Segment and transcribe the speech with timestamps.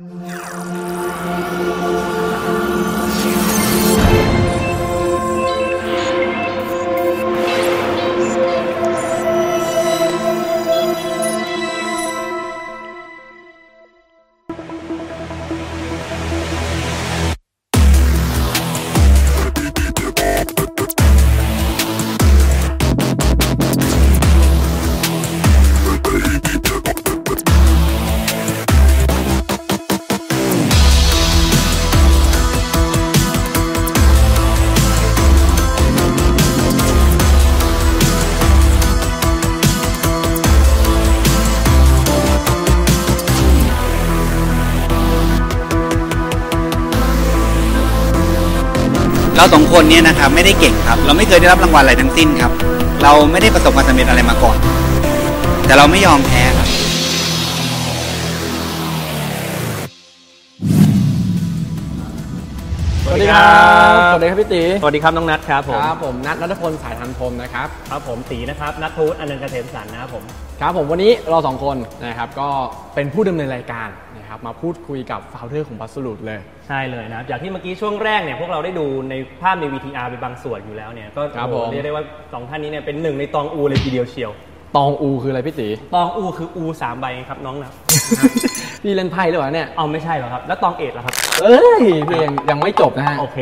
[0.00, 52.52] เคนเนี่ยนะครับไม่ได้เก่งครับ เราไม่เคยได้รับรางวัลอะไรทั้งสิ้นครับ
[53.02, 54.56] เราไม่ได้ประสบความสำเร็จอะไรมาก่อน
[55.66, 56.42] แต่เราไม่ยอมแพ้
[63.38, 70.24] บสวัสดีครับสวัสดีครับพี่ตีสวัสดีครับน้องนัทครับผม ครับผมนัทนัทพลสายทันพรมนะครับ ครับผมตีนะครับนัททูตอนันต์เกษมสันต์นะครับผม
[70.60, 72.48] ครับผมวันนี้เราสองคนนะครับก็
[72.94, 84.30] เป็นผู้ดำเนินรายการนะครับมาพูดคุยกับฟาวเดอร์ของบัสลูดเลย ใช่เลยนะครับอย่างที่เมื่อกี้ช่วงแรกเนี่ยพวกเราได้ดูในภาพใน VTR ไปบางส่วนอยู่แล้วเนี่ยก็ครับโอ้โหผม เรียกได้ว่าสองท่านนี้เนี่ยเป็นหนึ่งในตองอูเลยทีเดียวเชียว
[84.76, 87.70] ตองอูคืออะไรพี่ตีตองอูคืออูสามใบครับน้องนะ
[88.82, 93.38] พี่เล่นไพ่หรือเปล่าเนี่ยเอาไม่ใช่เหรอครับ แล้วตองเอ็ดเหรอครับ เอ้ยพี่ยังยังไม่จบนะฮะโอเค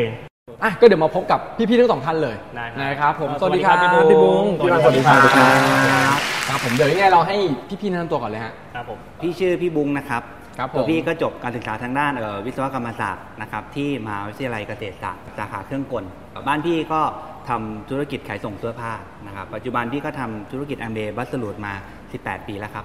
[0.63, 6.19] อะก็เดี๋ยวมาพบกับพี่ๆทั้งสองท่านเลยได้ครับนะครับผมครับสวัสดีครับสวัสดีครับพี่พี่บุ้บุ้งงพี่วันสวัสดีครับสวัสดีครับ
[6.49, 7.37] ครับผมเดี๋ยวยังไงเราให้
[7.81, 10.23] พี่ๆแนะนำตัวก่อนเลยฮะครับผมพี่ชื่อพี่บุ้งนะครับ
[10.59, 16.05] ครับผมตัวพี่ก็จบการศึกษาทางด้านเอ่อวิศวกรรมศาสตร์นะครับที่มหาวิทยาลัยเกษตรศาสตร์สาขาเครื่องกล
[16.47, 17.01] บ้านพี่ก็
[17.49, 18.93] ทำธุรกิจขายส่งเสื้อผ้า
[19.27, 21.73] นะครับปัจจุบันพี่ก็ทำธุรกิจ Amway Absolute มา
[22.11, 22.85] 18 ปีแล้วครับ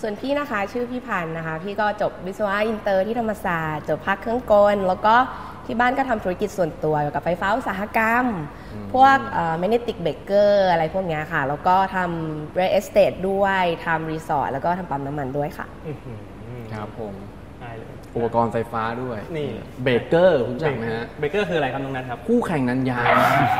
[0.00, 5.14] ส่วนพี่นะคะชื่อพี่พันธ์นะคะ พี่ก็จบวิศวะอินเตอร์ที่ธรรมศาสตร์จบภาคเครื่องกล แล้วก็
[5.66, 8.24] ที่บ้านก็ทำธุรกิจส่วนตัวเกี่ยวกับไฟฟ้าอุตสาหกรรม
[8.94, 9.16] พวก
[9.58, 16.18] magnetic breaker อะไรพวกเนี้ยค่ะ แล้วก็ทำเร l เอสเต e ด้วยทำรีสอร์ทแล้วก็ทำปั๊มน้ำมันด้วยค่ะอื้อหือ
[16.72, 17.14] ครับผม
[17.62, 17.86] ได้เลย
[18.16, 19.48] อุปกรณ์ไฟฟ้าด้วยนี่
[19.84, 23.04] เบเกอร์คุณรู้จักไหมฮะเบเกอร์คืออะไรครับน้องนัทครับคู่แข่งนันยาง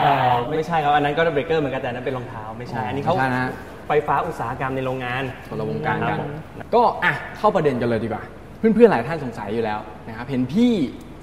[0.04, 0.14] อ๋อ
[0.50, 3.50] ไม่ใช่ครับ อันนั้นก็เบเกอร์เหมือนกันแต่อันนั้นเป็นรองเท้าไม่ใช่ อันนี้เขาไม่ใช่นะฮะ
[3.88, 6.30] ไฟฟ้าอุตสาหกรรมในโรงงาน คนละวงการกัรับผม
[6.74, 8.22] ก็อะเข้าประเด็นกันเลยดีกว่า
[8.58, 9.78] เพื่อนๆหลายท่านสงสัยอยู่แล้ว
[10.08, 10.72] นะครับเห็นพี่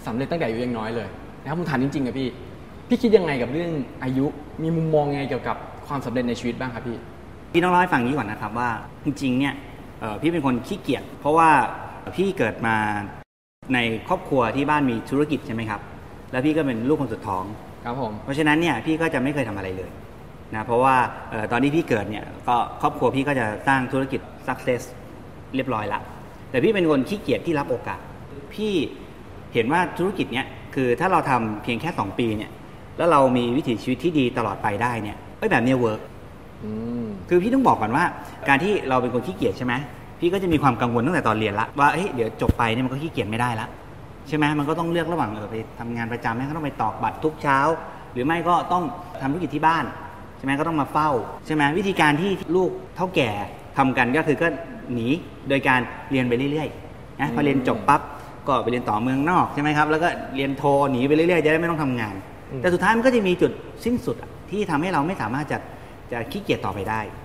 [0.06, 1.08] สำเร็จตั้งแต่อายุยังน้อยเลย
[1.42, 2.28] นะครับผมถามจริงๆอะพี่
[2.88, 3.72] พี่คิดยังไงกับเรื่อง
[4.04, 4.26] อายุ
[4.64, 5.58] มีมุมมองยังไงเกี่ยวกับ
[5.88, 6.98] ความสำเร็จในชีวิตบ้างครับพี่
[7.52, 8.70] พี่ต้องเล่าให้ฟังอย่างนี้ก่อนนะครับว่า
[9.06, 9.54] จริงๆเนี่ย
[10.00, 11.50] เอ่อพี่เป็นคนขี้เกียจเพราะว่า
[12.16, 12.76] พี่เกิดมา
[13.74, 15.82] ในครอบครัวที่บ้านมีธุรกิจใช่ไหมครับ
[16.32, 17.44] แล้วพี่ก็เป็นลูกคนสุดท้อง
[17.86, 19.90] ครับผม เพราะฉะนั้นเนี่ยพี่ก็จะไม่เคยทำอะไรเลย
[20.56, 20.96] นะเพราะว่า
[21.30, 24.82] เอ่อตอนที่พี่เกิดเนี่ยก็ครอบครัวพี่ก็จะสร้างธุรกิจ success
[25.56, 26.00] เรียบร้อยละ
[26.50, 28.00] แต่พี่เป็นคนขี้เกียจที่รับโอกาส
[28.54, 28.74] พี่
[29.54, 32.52] เห็นว่าธุรกิจเนี่ยคือถ้าเราทำเพียงแค่ 2 ปีเนี่ย
[32.98, 36.02] แล้วเรามีวิถีชีวิตที่ดีตลอดไปได้เนี่ยเอ้ยแบบเนี้ย work
[36.64, 36.72] อื
[37.04, 38.06] มคือพี่ต้องบอกก่อนว่า
[38.50, 39.74] การที่เราเป็นคนขี้เกียจใช่ไหม
[40.20, 43.68] พี่ก็จะมีความกังวลตั้งแต่ตอนเรียนละว่าเฮ้ยเดี๋ยวจบไปเนี่ยมันก็ขี้เกียจไม่ได้ละ
[44.28, 47.60] ใช่ไหมมันก็ต้องเลือกระหว่างเออไปทำงานประจำแม่งก็ต้องไปตอกบัตรทุกเช้า
[48.14, 48.84] หรือไม่ก็ต้อง
[49.22, 49.86] ทำธุรกิจที่บ้าน
[50.38, 51.10] ใช่ไหมก็ต้องมาเฝ้า
[51.46, 53.30] ใช่ไหมวิธีการที่ลูกเถ้าแก่
[53.78, 54.48] ทำกันก็คือก็
[54.94, 55.08] หนี
[55.50, 55.80] โดยการ
[56.12, 58.02] เรียนไปเรื่อยๆนะพอเรียนจบปั๊บ
[58.48, 62.16] ก็ไปเรียนต่อเมืองนอกใช่ไหมครับแล้วก็เรียนโทหนีไปเรื่อยๆจะได้ไม่ต้องทำงาน
[62.52, 63.52] อืมแต่สุดท้ายมันก็จะมีจุด
[63.86, 65.58] สิ้นสุดอะที่ทำให้เราไม่สามารถจะ
[66.12, 67.02] จะขี้เกียจต่อไปได้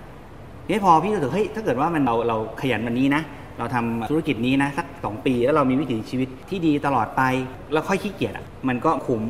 [0.69, 3.21] นี้พอพี่รู้สึกเฮ้ยถ้าเกิดว่ามันเราเราขยันวันนี้นะ
[3.59, 7.21] เราทำธุรกิจนี้นะสักสองปีแล้วเรามีวิถีชีวิตที่ดีตลอดไป
[7.73, 9.23] แล้วค่อยขี้เกียจอะมันก็คุ้ม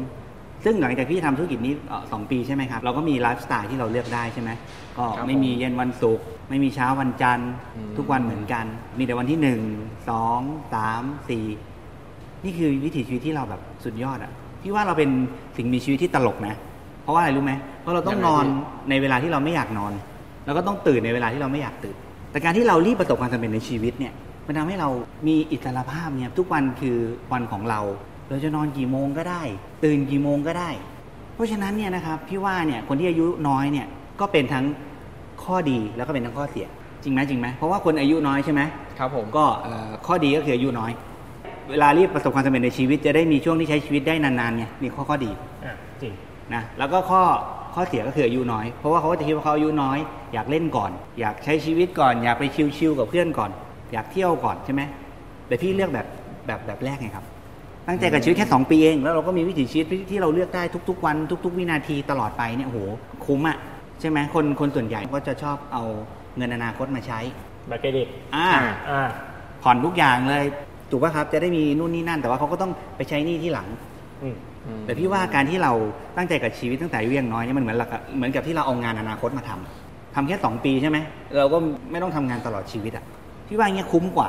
[0.66, 4.50] ซึ่งหลังจากที่ทำธุรกิจนี้เอ่อสองปีใช่ไหมครับ เราก็มีไลฟ์สไตล์ที่เราเลือกได้ใช่ไหม
[4.98, 8.66] ก็ครับไม่มีเย็นวันศุกร์ไม่มีเช้าวันจันทร์อืมทุกวันเหมือนกัน
[8.98, 9.62] มีแต่วันที่หนึ่ง
[10.10, 10.40] สอง
[10.74, 11.46] สามสี่
[12.44, 14.32] นี่คือวิถีชีวิตที่เราแบบสุดยอดอะ
[14.62, 15.10] พี่ว่าเราเป็น
[15.58, 16.56] สิ่งมีชีวิตที่ตลกนะ
[17.04, 18.46] เพราะว่าอะไรรู้ไหมเพราะเราต้องนอน
[18.90, 19.94] ในเวลาที่เราไม่อยากนอน
[20.46, 21.96] แล้วก็ต้องตื่นในเวลาที่เราไม่อยากตื่น
[22.32, 24.14] แต่การที่เรารีบประสบความสำเร็จในชีวิตเนี่ย
[24.48, 24.90] มันทำให้เรา
[25.28, 26.98] มีอิสรภาพเนี่ยทุกวันคือ
[27.32, 27.80] วันของเรา
[28.30, 29.44] เราจะนอนกี่โมงก็ได้
[29.84, 30.70] ตื่นกี่โมงก็ได้
[31.36, 33.88] เพราะฉะนั้นเนี่ยนะครับพี่ว่าเนี่ยคนที่อายุน้อยเนี่ย
[34.20, 34.66] ก็เป็นทั้ง
[35.44, 36.68] ข้อดีแล้วก็เป็นทั้งข้อเสีย
[37.04, 38.62] จริงไหมจริงไหมเพราะว่าคนอายุน้อยใช่ไหม
[39.00, 40.92] ครับผมก็เอ่อข้อดีก็คืออายุน้อย
[41.72, 45.32] เวลารีบประสบความสำเร็จในชีวิตจะได้มีช่วงที่ใช้ชีวิตได้นานๆเนี่ยมีข้อข้อดี
[45.66, 46.14] อะจริง
[46.54, 47.22] นะแล้วก็ข้อ
[47.74, 49.98] ข้อเสียก็คืออายุน้อย เพราะว่าเขาก็จะคิดว่าเขาอายุน้อย
[50.34, 52.44] อยากเล่นก่อน อยากใช้ชีวิตก่อน อยากไป
[52.78, 53.52] ชิลๆกับเพื่อนก่อน
[53.94, 54.82] อยากเที่ยวก่อนใช่ไหม
[55.48, 56.08] แต่พี่เลือกแบบ
[56.48, 57.26] แบบแบบแรกไงครับ
[57.88, 61.16] ตั้งใจกับชีวิตแค่ 2 ปีเอง แล้วเราก็มีวิถีชีวิตที่เราเลือกได้ทุก ๆ วัน
[61.46, 62.80] ทุก ๆ วินาทีตลอดไปเนี่ยโอ้โห
[63.26, 63.58] คุ้มอะ
[64.00, 65.84] ใช่ไหมคนคนส่วนใหญ่ก็จะชอบเอา
[66.38, 67.20] เงินอนาคตมาใช้
[67.70, 68.50] บัตรเครดิตอ่า
[68.90, 69.02] อ่า
[69.64, 70.44] ผ่อนทุกอย่างเลย
[70.90, 73.68] ถูกป่ะครับจะได้มีนู่นนี่นั่น แต่ว่าเขาก็ต้องไปใช้หนี้ที่หลัง
[74.22, 74.36] อืม
[74.86, 75.72] แต่พี่ว่าการที่เรา
[76.18, 80.98] ตั้งใจกับชีวิตตั้งแต่อายุยังน้อยเนี่ยมันเหมือนหลักอะเหมือนกับที่เราเอางานอนาคตมาทำทำแค่สองปีใช่ไหม
[81.38, 81.58] เราก็
[81.92, 83.06] ไม่ต้องทำงานตลอดชีวิตอะ
[83.48, 84.28] พี่ว่าอย่างเงี้ยคุ้มกว่า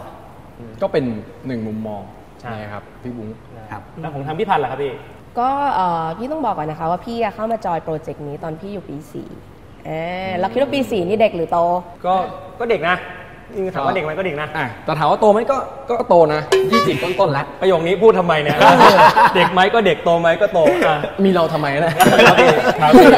[0.83, 1.05] ก็เป็น
[1.47, 2.03] หนึ่งมุมมอง
[2.41, 3.29] ใช่นะครับพี่บุ้ง
[3.73, 4.93] ครับแล้วของทางพี่พันธ์ล่ะครับพี่
[5.39, 9.29] ก็เอ่อพี่ต้องบอกก่อนนะคะว่าพี่อะเข้ามาจอยโปรเจกต์นี้ตอนพี่อยู่ปีสี่
[9.85, 9.91] เอ
[10.27, 11.59] อเราคิดว่าปีสี่นี่เด็กหรือโต
[12.07, 12.15] ก็
[12.59, 12.97] ก็เด็กนะ
[13.55, 15.57] จริงๆถามว่าเด็กไหมก็เด็กนะอะแต่ถามว่าโตไหมก็
[15.91, 16.41] ก็โตนะ
[16.73, 18.57] ยี่สิบต้นๆแล้วประโยคนี้พูดทำไมเนี่ย
[19.37, 22.49] เด็กไหมก็เด็กโตไหมก็โตอะมีเราทำไมนะครับพี่
[22.81, 23.09] ครับพี่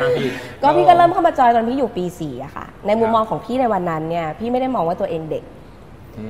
[0.00, 0.28] ครับพี่
[0.62, 5.44] ก็พี่ก็เริ่มเข้ามาจอยตอนพี่อยู่ปีสี่อะค่ะ ในมุมมองของพี่ในวันนั้นเนี่ยพี่ไม่ได้มองว่าตัวเองเด็ก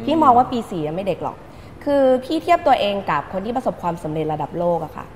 [0.04, 1.36] พี่มองว่าปีสี่ไม่เด็กหรอก
[1.84, 5.06] คือพี่เทียบตัวเองกับคนที่ประสบความสำเร็จระดับโลกอะค่ะ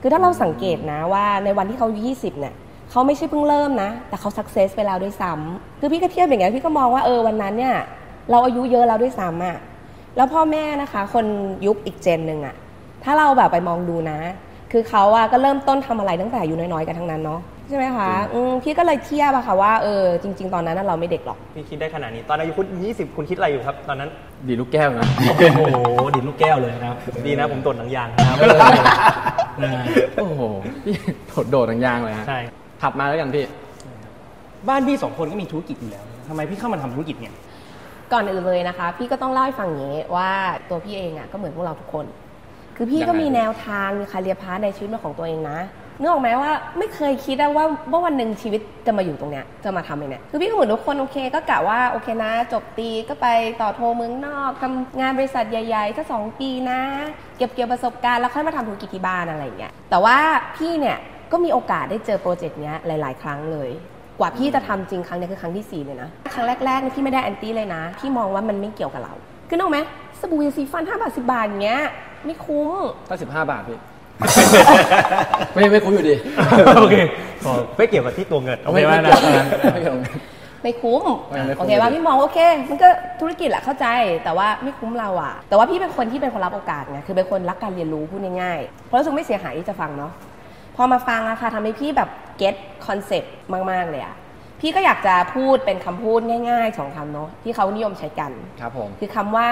[0.00, 2.54] คือถ้าเราสังเกตนะว่าในวันที่เขาอายุ20เนี่ย
[2.90, 7.76] เขาไม่ใช่เพิ่งเริ่มนะ แต่เขาสักเซสไปแล้วด้วยซ้ำคือพี่ก็เทียบอย่างเงี้ยพี่ก็มองว่าเออวันนั้นเนี่ย
[8.30, 9.56] เราอายุเยอะแล้วด้วยซ้ำอะ
[10.16, 11.26] แล้วพ่อแม่นะคะ คน
[11.66, 12.54] ยุคอีกเจนหนึ่งอะ
[13.04, 14.18] ถ้าเราแบบไปมองดูนะ
[14.72, 24.10] คือเขาอะก็เริ่มต้นทำอะไรตั้งแต่อายุน้อยๆกันทั้งนั้นเนาะใช่ไหมคะอืมพี่ก็เลยเทียบอะค่ะว่าเออจริง ๆ ตอนนั้นน่ะเราไม่เด็กหรอกพี่คิดได้ขนาดนี้ตอนอายุคุณ20คุณคิดอะไรอยู่ครับ ตอนนั้น
[24.48, 25.06] ดีลูกแก้วนะ
[25.38, 26.96] โอ้โหดินลูกแก้วเลยนะครับ
[27.26, 28.36] ดีนะผมตดหนังยางนะครับ
[30.16, 30.42] โอ้โห
[30.84, 30.94] พี่
[31.28, 32.40] โดดโดดทางยางเลยฮะใช่
[32.80, 33.44] ถัดมาแล้วกันพี่
[34.68, 37.34] บ้านพี่สองคนก็มีธุรกิจอยู่แล้วทำไมพี่เข้ามาทำธุรกิจเนี่ย
[38.12, 40.30] ก่อนอื่นเลยนะคะ พี่ก็ต้องเล่าให้ฟังอย่างนี้ว่า
[40.68, 42.06] ตัวพี่เองอะก็เหมือนพวกเราทุกคน
[42.76, 45.58] คือพี่ก็ยังไงมีแนวทางมีคาเรียพาในชีวิตเป็นของตัวเองนะ
[46.00, 53.26] นึกออกไหมว่าไม่เคยคิดนะว่าว่าวันหนึ่งชีวิตจะมาอยู่ตรงเนี้ยจะมาทำเองเนี่ยคือพี่ก็เหมือนทุกคนโอเค ก็กะว่าโอเคนะ จบตีก็ไป
[53.60, 56.80] ต่อโทเมืองนอกทำงานบริษัทใหญ่ๆสักสองปีนะ
[57.36, 60.16] เก็บเกี่ยวประสบการณ์แล้วค่อยมาทำธุรกิจที่บ้านอะไรอย่างเงี้ยแต่ว่า
[60.56, 60.98] พี่เนี่ย
[61.32, 63.70] ก็มีโอกาสได้เจอโปรเจกต์เนี้ยหลาย ๆ ครั้งเลย
[64.18, 69.14] กว่าพี่จะทำจริงครั้งเนี้ยคือครั้งที่สี่เลยนะ ครั้งแรกๆเนี่ยพี่ไม่ได้ anti เลยนะ พี่มองว่ามันไม่เกี่ยวกับเรา
[69.48, 69.80] คือนึกออกไหม
[70.20, 71.80] สบู่ยาสีฟัน5บาท10 บาทอย่างเงี้ย
[72.26, 72.68] ไม่คุ้ม
[73.08, 73.78] ก็สิบห้าบาทพี่
[75.54, 76.14] ไม่ไม่คุ้มอยู่ดี
[76.80, 76.96] โอเค
[77.44, 79.96] ขอไม่เกี่ยวกับที่ตัวเงินโอเคไหมไม่นะเกี่ยวไม่เกี่ยว
[80.62, 82.40] ไม่คุ้มไม่ไม่คุ้มโอเคว่าพี่มองว่าโอเค
[82.70, 82.88] มันก็
[83.20, 83.86] ธุรกิจแหละเข้าใจ
[84.24, 90.29] แต่ว่าไม่คุ้มเราอะแต่ว่าพี่เป็นคนที่เป็นคนรับโอกาสไงคือเป็นคนรักการเรียนรู้พูดง่ายๆเพราะรู้สึกไม่เสียหายที่จะฟังเนาะพ
[90.80, 92.08] อมาฟังอะค่ะทำให้พี่แบบ
[92.40, 92.56] get
[92.86, 93.28] concept
[93.70, 94.16] มาก ๆ เลยอะ
[94.60, 99.48] พี่ก็อยากจะพูดเป็นคำพูดง่ายๆสองคำเนาะที่เขานิยมใช้กันครับผมคือคำว่า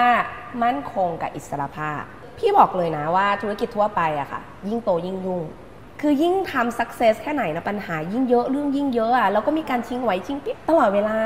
[0.63, 2.01] มั่นคงกับอิสรภาพ
[2.37, 5.41] พี่บอกเลยนะว่าธุรกิจทั่วไปอะค่ะ ยิ่งโตยิ่งยุ่ง
[6.01, 11.17] คือยิ่งทำสักเซสแค่ไหนนะปัญหายิ่งเยอะเรื่องยิ่งเยอะอะแล้วก็มีการชิงไหวชิงปิ๊บตลอดเวลา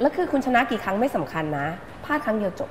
[0.00, 1.66] แล้วคือคุณชนะกี่ครั้งไม่สำคัญนะ
[2.04, 2.70] พลาดครั้งเดียวจบ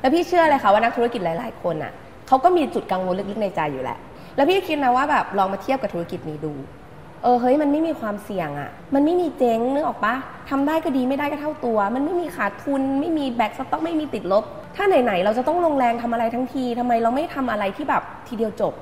[0.00, 1.92] แล้วพี่เชื่อเลยค่ะว่านักธุรกิจหลาย ๆ คนอะ
[2.28, 3.98] เขาก็มีจุดกังวลลึกๆในใจอยู่แหละ
[4.36, 6.52] แล้วพี่คิดนะว่าแบบลองมาเทียบกับธุรกิจนี้ดู
[7.22, 10.14] เออเฮ้ยมันไม่มีความเสี่ยงอะ่ะ มันไม่มีเจ๊งนึกออกปะ
[10.50, 14.44] ทำได้ก็ดีไม่ได้ก็เท่าตัว มันไม่มีขาดทุน ไม่มีแบกสต็อกไม่มีติดลบ
[14.76, 18.74] ถ้าไหนๆเราจะต้องลงแรงทำอะไรทั้งทีทำไมเราไม่ทำอะไรที่แบบทีเดียวจบ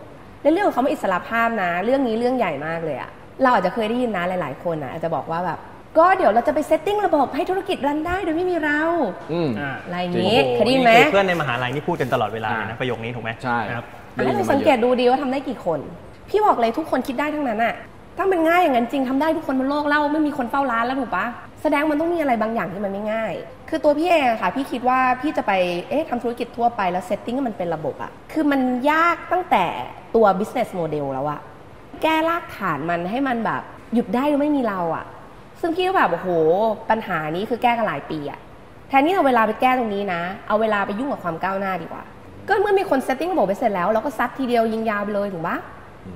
[0.42, 3.10] และเรื่องของเขาไม่อิสระภาพนะ เรื่องนี้เรื่องใหญ่มากเลยอะ
[3.42, 5.58] เราอาจจะเคยได้ยินนะหลาย ๆ คนอะอาจจะบอกว่าแบบ
[5.98, 8.80] ก็เดี๋ยวเราจะไปเซตติ้งระบบให้ธุรกิจรันได้โดยไม่มีเรา
[9.32, 13.86] อืมอ่าอะไรอย่างนี้โอ้โหเคยได้ยินไหมคือเพื่อนในมหาลัยนี่พูดกันตลอดเวลาเลยนะอ่าประโยคนี้ถูกไหมใช่นะครับ
[14.16, 15.80] อันนั้นเราสังเกตดูดีว่าทำได้กี่คน
[16.28, 17.74] พี่บอกเลยทุกคนคิดได้ทั้งนั้นอะ
[18.18, 21.26] ถ้ามันง่ายอย่างนั้นจริงทำได้ทุกคนบนโลกเล่าไม่มีคนเฝ้าร้านแล้วถูกปะ
[21.62, 23.32] แสดงมันต้องมีอะไรบางอย่างที่มันไม่ง่าย
[23.68, 25.52] คือตัวพี่เองอะค่ะ พี่คิดว่าพี่จะไป
[25.88, 29.64] เอ๊ะทำธุรกิจทั่วไปแล้วเซตติ้งให้มันเป็นระบบอะคือมันยากตั้งแต่
[30.14, 31.40] ตัว business model แล้วอะ
[32.02, 33.62] แก้รากฐานมันให้มันแบบ
[33.94, 35.04] หยุดได้โดยไม่มีเราอะ
[35.60, 36.28] ซึ่งพี่ก็แบบโอ้โห
[36.90, 38.38] ปัญหานี้คือแก้กันหลายปีอะ
[38.88, 42.04] แทนที่เอาเวลาไปแก้ตรงนี้นะ เอาเวลาไปยุ่งกับความก้าวหน้าดีกว่า
[42.48, 45.56] ก็เมื่อมีคน setting ระบบไปเสร็จแล้วเราก็ซัดทีเดียวยิงยาวไปเลยถูกปะ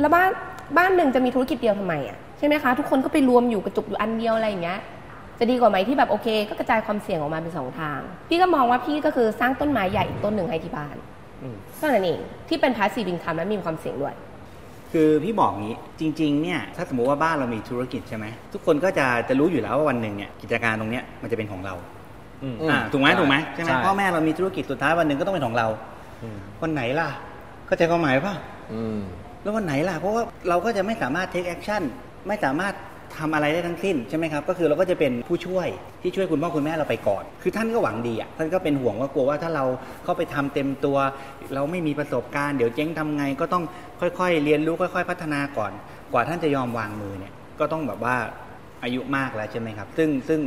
[0.00, 0.28] แล้วบ้าน
[0.76, 4.80] บ้านหนึ่งจะมีธุรกิจเดียวทำไมอะใช่ไหมคะทุกคนก็ไปรวมอยู่กระจุกอยู่อันเดียวอะไรอย่างเงี้ย
[5.38, 10.96] จะดีกว่าไหมที่แบบโอเค ก็กระจายความเสี่ยงออกมาเป็นสองทาง พี่ก็มองว่าพี่ก็คือสร้างต้นไม้ใหญ่อีกต้นหนึ่งให้ที่บ้าน
[11.42, 14.14] อืมเท่านั้นเองที่เป็น passive income และมีความเสี่ยงด้วย
[14.92, 21.74] คือพี่บอกงี้จริงๆเนี่ยถ้าสมมุติว่าบ้านเรามีธุรกิจใช่ไหมทุกคนก็จะจะรู้อยู่แล้วว่าวันหนึ่งเนี่ยกิจการตรงเนี้ยมันจะเป็นของเรา
[22.42, 25.97] อืมอืมอ่าถูกไหมใช่ถูกไหมใช่ไหมใช่พ่อแม่เรามีธุรกิจสุดท้ายวันหนึ่งก็ต้องเป็นของเราอืม
[26.62, 27.08] วันไหนล่ะ
[27.66, 28.34] เข้าใจความหมายป่ะ
[28.72, 29.00] อืม
[29.42, 31.82] แล้ววันไหนล่ะ เพราะว่าเราก็จะไม่สามารถ take action
[32.28, 32.74] ไม่สามารถ
[33.18, 35.68] ทำอะไรได้ทั้งสิ้นใช่ไหมครับ ก็คือเราก็จะเป็นผู้ช่วย
[36.02, 39.64] ที่ช่วยคุณพ่อคุณแม่เราไปก่อน คือท่านก็หวังดีอะท่านก็เป็นห่วงว่ากลัวว่าถ้าเรา
[40.04, 40.96] เข้าไปทำเต็มตัว
[41.54, 43.64] เราไม่มีประสบการณ์เดี๋ยวเจ๊งทำไงก็ต้อง
[44.00, 45.72] ค่อยๆ เรียนรู้ค่อย ๆ พัฒนาก่อน
[46.12, 48.16] กว่าท่านจะยอมวางมือเนี่ยก็ต้องแบบว่า
[48.82, 50.40] อายุมากแล้วใช่ไหมครับ ซึ่งซึ่ง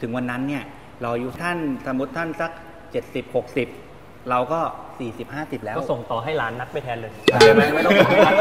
[0.00, 0.64] ถึงวันนั้นเนี่ย
[1.02, 2.50] เราอายุท่านสมมติท่านสัก
[2.94, 3.83] 70 60
[4.30, 4.60] เราก็
[4.98, 7.92] 40 50 แล้วก็ส่งต่อให้หลานนัดไปแทนเลยใช่ไหมไม่ต้อง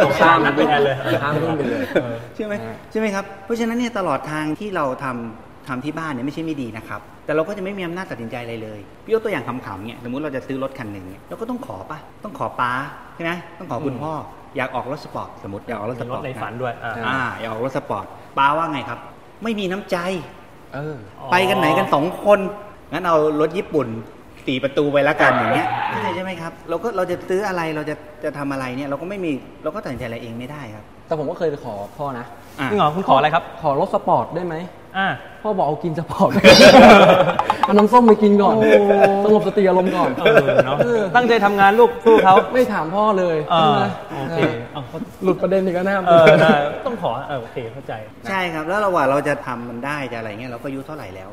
[0.05, 1.83] ส่งข้ามนัดไปแทนเลยข้ามรุ่นไปเลย
[2.35, 12.71] ใช่ไหมอ่าใช่ไหมครับเพราะฉะนั้นเนี่ยตลอดทางที่เราทำทำที่บ้านเนี่ยไม่ใช่ไม่ดีนะครับ แต่เราก็จะไม่มีอำนาจตัดสินใจอะไรเลยพี่ยกตัวอย่างขำๆเนี่ยสมมติเราจะซื้อรถคันหนึ่งเนี่ยเราก็ต้องขอปะต้องขอป้า
[13.15, 14.13] ใช่ไหมต้องขอคุณพ่อ
[14.57, 18.05] อยากออกรถสปอร์ตสมมติอยากออกรถสมีปรอถร์ตในนะฝันด้วยอ่าอ่าอยากออกรถสปอร์ต
[18.37, 18.99] ป้าว่าไงครับ
[19.43, 19.97] ไม่มีน้ำใจ
[20.73, 22.39] เอออ๋อไปกันไหนกันสองคน
[22.91, 23.87] งั้นเอารถญี่ปุ่น
[24.47, 29.31] สี่ประตูไปละกันอย่างเงี้ยเข้าใจใช่ไหมครับ เราก็เราจะซื้ออะไรเราจะจะทำอะไรเนี่ย เราก็ไม่มี
[29.63, 32.25] เราก็ตัดสินใจอะไรเองไม่ได้ครับ แต่ผมก็เคยไปขอพ่อนะ
[32.59, 34.55] อะ จริงเหรอคุณขออะไรครับ ขอรถสปอร์ตได้ไหม
[34.97, 35.07] อ่า
[35.41, 36.31] พ่อบอกเอากินสปอร์ต
[37.65, 38.55] เอาน้ำส้มไปกินก่อน
[39.23, 40.77] สงบสติอารมณ์ก่อนเออเนาะ
[41.15, 44.39] ตั้งใจทำงานลูกสู้เขา ไม่ถามพ่อเลยเออใช่ไหมโอเค
[44.73, 47.93] เอาเขาหลุดประเด็นอีกแล้วนะครับ เออได้ต้องขอเออโอเคเข้าใจ
[48.29, 51.29] ใช่ครับ แล้วเราว่าเราจะทำมันได้จะอะไรเงี้ยเราก็อายุเท่าไหร่แล้ว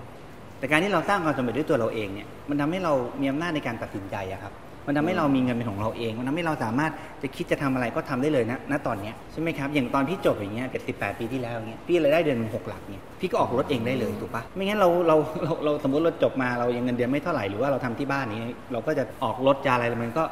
[0.61, 4.55] แต่การที่เราสร้างความสำเร็จด้วยตัวเราเองเนี่ยมันทำให้เรามีอำนาจในการตัดสินใจอะครับ
[4.87, 20.25] มันทำให้เรามีเงินเป็นของเราเอง มันทำให้เราสามารถจะคิดจะทำอะไรก็ทำได้เลยนะณตอนเนี้ยใช่ไหมครับอย่างตอนพี่จบอย่างเงี้ยเจ็ดสิบแปดปีที่แล้วอย่างเงี้ยพี่เลยได้เดือนหกหลักเนี่ยพี่ก็ออกรถเองได้เลยถูกปะไม่งั้นเราเราเราเราสมมติเราจบมาเรายังเงินเดือนไม่เท่าไหร่หรือว่าเราทำที่บ้านนี้ เราก็จะออกรถจะอะไรมันก็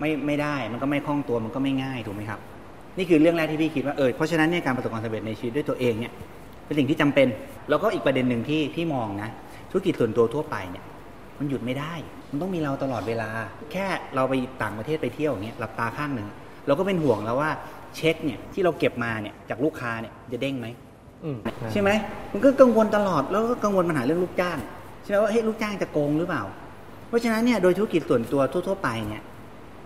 [0.00, 2.40] ไม่ไม่ได้มันก็ไม่คล่องตัวมันก็ไม่ง่ายถูกไหมครับ
[2.98, 6.12] นี่คือเรื่องแรกที่พี่คิดว่าเออเพราะฉะนั้นเนี่ยการประสบความสำเร็จในชีวิตด้วยตัวเองเนี่ย
[6.66, 7.28] เป็นสิ่งที่จำเป็น
[7.70, 9.30] แล้วก็อีกประเด็นหนึ่งที่พี่มองนะ
[9.70, 10.84] ธุรกิจส่วนตัวทั่วไปเนี่ย
[11.38, 11.92] มันหยุดไม่ได้
[12.30, 13.28] มันต้องมีเราตลอดเวลา
[13.72, 16.28] แค่เราไปต่างประเทศไปเที่ยวอย่างเงี้ยหลับตาข้างหนึ่ง
[16.66, 17.50] เราก็เป็นห่วงแล้วว่า
[17.96, 20.66] เช็คเนี่ยที่เราเก็บมาเนี่ยจากลูกค้าเนี่ยจะเด้งไหม
[21.24, 21.38] อืม
[21.72, 21.90] ใช่ไหม
[22.32, 24.58] มันก็กังวลตลอดแล้วก็กังวลปัญหาเรื่องลูกจ้าง
[25.04, 26.42] ใช่ไหมว่าเฮ้ยลูกจ้างจะโกงหรือเปล่า
[27.08, 29.22] เพราะฉะนั้นเนี่ยโดยธุรกิจส่วนตัวทั่ว ๆ ไปเนี่ย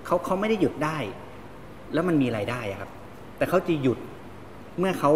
[0.07, 0.97] เขาเขาไม่ได้หยุดได้
[1.93, 2.91] แล้วมันมีรายได้อะครับ
[3.37, 3.99] แต่เขาจะหยุด
[4.79, 5.11] เมื่อเขา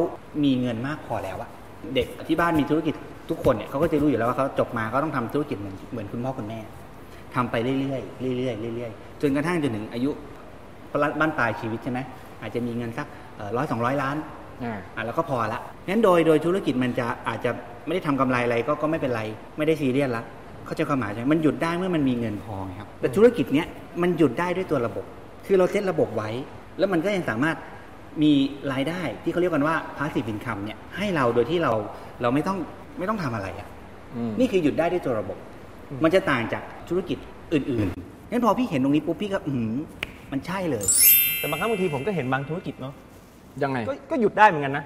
[0.44, 1.50] มีเงินมากพอแล้วอะ
[1.94, 2.94] เด็กที่บ้านมีธุรกิจ
[3.30, 6.60] ทุกคนเนี่ยเขาก็จะรู้อยู่แล้วว่าเขาจบมาเขาต้องทำธุรกิจเหมือนเหมือนคุณพ่อคุณแม่
[7.34, 7.98] ทำไปเรื่อ
[8.32, 10.10] ยๆเรื่อยๆเรื่อยๆจนกระทั่งจนถึงอายุ
[11.20, 11.98] บ้านปลายชีวิตใช่ไหม
[12.42, 13.06] อาจจะมีเงินสัก
[13.56, 14.16] ร้อยสองร้อยล้าน
[14.64, 17.50] อ่าอะแล้วก็พอละงั้นโดยโดยธุรกิจมันจะอาจจะ
[17.86, 19.22] ไม่ได้ทำกำไรอะไรก็ก็ไม่เป็นไร
[19.58, 20.22] ไม่ได้ซีเรียสละ
[20.66, 23.68] เข้าใจความหมายใช่ไหมมันหยุดได้เมื่อมันมีเงินพอไงครับ แต่ธุรกิจเนี้ย
[24.02, 25.04] มันหยุดได้ด้วยตัวระบบ
[25.46, 26.30] คือเราเซตระบบไว้
[26.78, 27.56] แล้วมันก็ยังสามารถ
[28.22, 28.32] มี
[28.72, 31.72] รายได้ที่เขาเรียกกันว่า passive income เนี่ยให้เราโดยที่เรา
[32.22, 32.58] เราไม่ต้อง
[32.98, 33.68] ไม่ต้องทำอะไรอะ
[34.16, 35.38] อืมนี่คือหยุดได้ด้วยตัวระบบ
[36.04, 37.18] มันจะต่างจากธุรกิจ
[37.52, 39.74] อื่นๆงั้นพอพี่เห็นตรงนี้ปุ๊บพี่ก็อืม
[40.32, 40.84] มันใช่เลย
[41.38, 42.94] แต่บางครั้งบางทีผมก็เห็นบางธุรกิจเนาะ
[43.62, 44.84] ยังไงก็ก็หยุดได้เหมือนกันนะ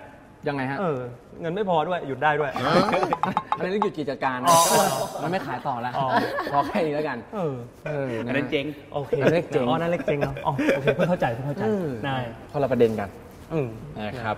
[0.48, 0.98] ยังไงฮะเออ
[1.40, 2.50] เงินไม่พอด้วยหยุดได้ด้วย
[3.56, 4.58] อันนี้นหยุดกิจการอ๋อ
[5.22, 6.06] มันไม่ขายต่อแล้วอ๋อ
[6.52, 7.54] พอแค่นี้แล้วกันเออ
[7.86, 12.16] เอออันนั้นเจ๊งโอเคอันนั้นเล็กเจ๋งอ๋อนั่นเล็กเจ๋งเนาะอ๋อโอเคเพิ่งเข้าใจเพิ่งเข้าใจเออได้
[12.52, 13.08] คนละประเด็นกัน
[13.52, 14.36] อืมนะครับ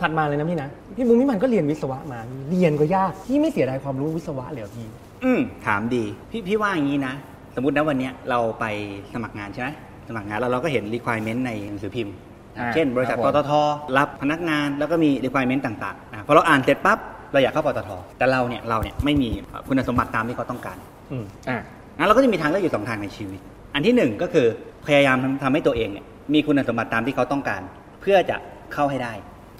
[0.00, 4.86] ถัดมาเลยนะพี่นะ พี่บุ้งพี่มันก็เรียนวิศวะมา เรียนก็ยากพี่ไม่เสียดายความรู้วิศวะเลยเหรอพี่
[5.24, 7.14] อืมถามดีพี่พี่ว่าอย่างนี้นะ
[7.54, 8.64] สมมตินะวันเนี้ยเราไป
[9.12, 9.68] สมัครงานใช่ไหม
[10.08, 12.14] สมัครงานแล้วเราก็เห็น requirement ในหนังสือพิมพ์
[12.58, 13.52] อ่าเช่น บริษัทครับปผม ตท
[13.98, 16.98] รับพนักงานแล้วก็มี requirement ต่างๆอะพอเราอ่านเสร็จปั๊บ
[17.32, 19.28] เราอยากเข้าปตทแต่เราเนี่ยเราเนี่ยไม่มี
[19.68, 20.78] คุณสมบัติตามที่เขาต้องการ
[21.12, 21.58] อืม อะ
[21.96, 23.40] งั้นเราก็จะมีทางเลือกอยู่สองทางในชีวิต
[23.74, 24.46] อันที่หนึ่งก็คือ
[24.86, 27.62] พยายามทำทำให้ตัวเองเนี่ยมีคุณสมบัติตามที่เขาต้องการ
[28.00, 28.36] เพื่อจะ
[28.74, 29.12] เข้าให้ได้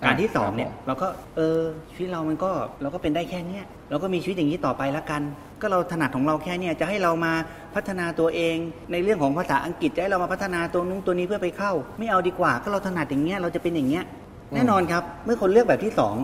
[0.05, 1.61] การที่สองเนี่ยเราก็เออ
[1.93, 2.51] ชีวิตเรามันก็
[2.83, 5.23] เราก็เป็นได้แค่เนี้ยเราก็มีชีวิตอย่างนี้ต่อไปละกัน
[5.61, 7.33] ก็เราถนัดของเราแค่เนี้ยจะให้เรามา
[7.75, 8.57] พัฒนาตัวเอง
[8.93, 14.05] ในเรื่องของภาษาอังกฤษจะให้เรามาพัฒนาตัวนู้นตัวนี้เพื่อไปเข้า ไม่เอาดีกว่า ก็เราถนัดอย่างเงี้ยเราจะเป็นอย่างเงี้ย
[14.55, 16.15] แน่นอนครับ เมื่อคนเลือกแบบที่สอง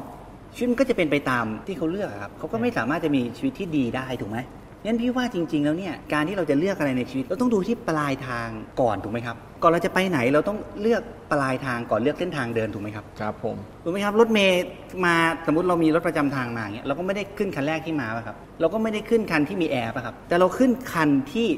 [0.57, 4.39] ชีวิตมันก็จะเป็นไปตามที่เขาเลือกอะครับเขาก็ไม่สามารถจะมีชีวิตที่ดีได้ถูกไหม
[4.85, 8.49] งั้นพี่ว่าจริง ๆ แล้วเนี่ยการที่เราจะเลือกอะไรในชีวิตเราต้องดูที่ปลายทาง
[8.81, 14.65] ก่อนถูกไหมครับ ก่อนเราจะไปไหนเราต้องเลือกปลายทางก่อนเลือกเส้นทางเดินถูกไหมครับครับผมถูกไหมครับรถเมล์
[15.05, 15.15] มา
[15.47, 21.49] สมมติเรามีรถประจำทางมาอย่างเงี้ยเราก็ไม่ได้ขึ้นคันแรกที่มาป่ะครับเราก็ไม่ได้ขึ้นคันที่มีแอร์ป่ะครับแต่เราขึ้นคันที่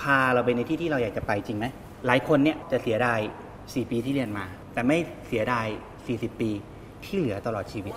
[0.00, 1.66] พาเราไปในที่ที่เราอยากจะไปจริงไหม
[2.06, 3.18] หลายคนเนี่ยจะเสียดาย
[3.54, 4.96] 4 ปีที่เรียนมา แต่ไม่
[5.28, 5.66] เสียดาย
[6.06, 6.50] 40 ปี
[7.04, 7.94] ที่เหลือตลอดชีวิต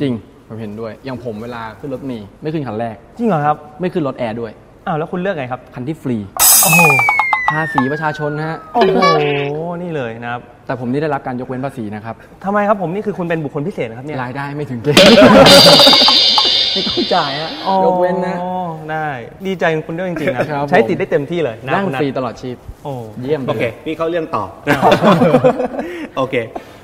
[0.00, 0.14] จริง
[0.52, 4.52] ผมเห็นด้วย อย่างผมเวลาขึ้นรถเมล์ไม่ขึ้นคันแรก จริงเหรอครับไม่ขึ้นรถแอร์ด้วย
[4.86, 6.16] อ้าวแล้วคุณเลือกไงครับคันที่ฟรี
[6.62, 6.80] โอ้โห
[7.50, 8.98] ภาษีประชาชนนะฮะ โอ้โห
[9.82, 12.14] นี่เลยนะครับแต่ผมนี่ได้รับการยกเว้นภาษีนะครับ
[12.44, 14.98] ทำไมครับผมนี่คือคุณเป็นบุคคลพิเศษนะครับเนี่ยรายได้ไม่ถึงเกณฑ์
[16.72, 17.50] ไม่ต้องจ่ายฮะ
[17.84, 18.52] ยกเว้นนะ อ๋อ
[18.90, 19.08] ได้
[19.46, 24.44] ดีใจกับคุณด้วยจริงๆนะครับผมใช้ติดได้เต็มที่เลยนะนั่งคุณนัทฟรีตลอดชีพ โอ้เยี่ยมไปโอเคเลยพี่เข้าเรื่องต่อ
[26.16, 26.34] โอเค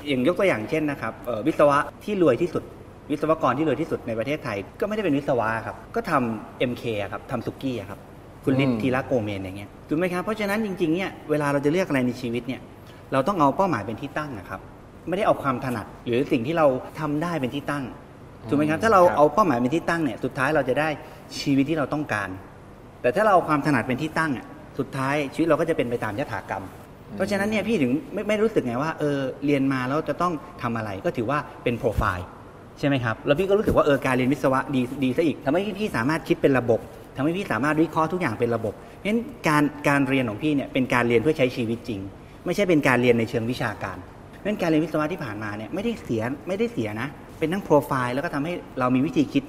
[0.07, 2.63] อย่างยกตัวอย่างเช่นนะครับเอ่อวิศวะที่รวยที่สุด
[3.11, 7.99] วิศวกรที่รวยที่สุดในประเทศไทย ก็ไม่ได้เป็นวิศวะครับ ก็ทำ MK อะครับทำสุกี้อะครับ
[8.43, 12.61] คุณลิทอืมธีระโกเมนอย่างเงี้ยถูกไหมครับ เพราะฉะนั้นจริงๆเนี่ยเวลาเราจะเลือกอะไรในชีวิตเนี่ย
[13.13, 14.59] เราต้องเอาเป้าหมายเป็นที่ตั้งนะครับ
[15.07, 16.67] ไม่ได้เอาความถนัดหรือสิ่งที่เรา
[16.99, 17.83] ทำได้เป็นที่ตั้ง
[18.49, 20.89] ถูกไหมครับถ้าเราเอาเป้าหมายเป็นที่ตั้งเนี่ยสุดท้ายเราจะได้
[21.39, 22.29] ชีวิตที่เราต้องการ
[23.01, 24.45] แต่ถ้าเราเอาความถนัดเป็นที่ตั้งอะ
[24.79, 26.63] สุดท้ายชีวิตเราก็จะเป็นไปตามยถากรรม
[27.15, 32.27] เพราะฉะนั้นเนี่ยพี่ถึงไม่ไม่รู้สึกไงว่าเออเรียนมาแล้วจะต้องทำอะไรก็ถือว่าเป็นโปรไฟล์
[32.79, 36.79] ใช่ไหมครับ แล้วพี่ก็รู้สึกว่าเออการเรียนวิศวะดีดีซะอีกทำให้พี่สามารถคิดเป็นระบบ
[37.15, 41.99] ทำให้พี่สามารถวิเคราะห์ทุกอย่างเป็นระบบเพราะฉะนั้นการการเรียนของพี่เนี่ยเป็นการเรียนเพื่อใช้ชีวิตจริง
[42.45, 47.07] ไม่ใช่เป็นการเรียนในเชิงวิชาการเพราะฉะนั้นการเรียนวิศวะที่ผ่านมาเนี่ยไม่ได้เสียไม่ได้เสียนะ
[47.39, 49.43] เป็นทั้งโปรไฟล์แล้วก็ทำให้เรามีวิธีคิด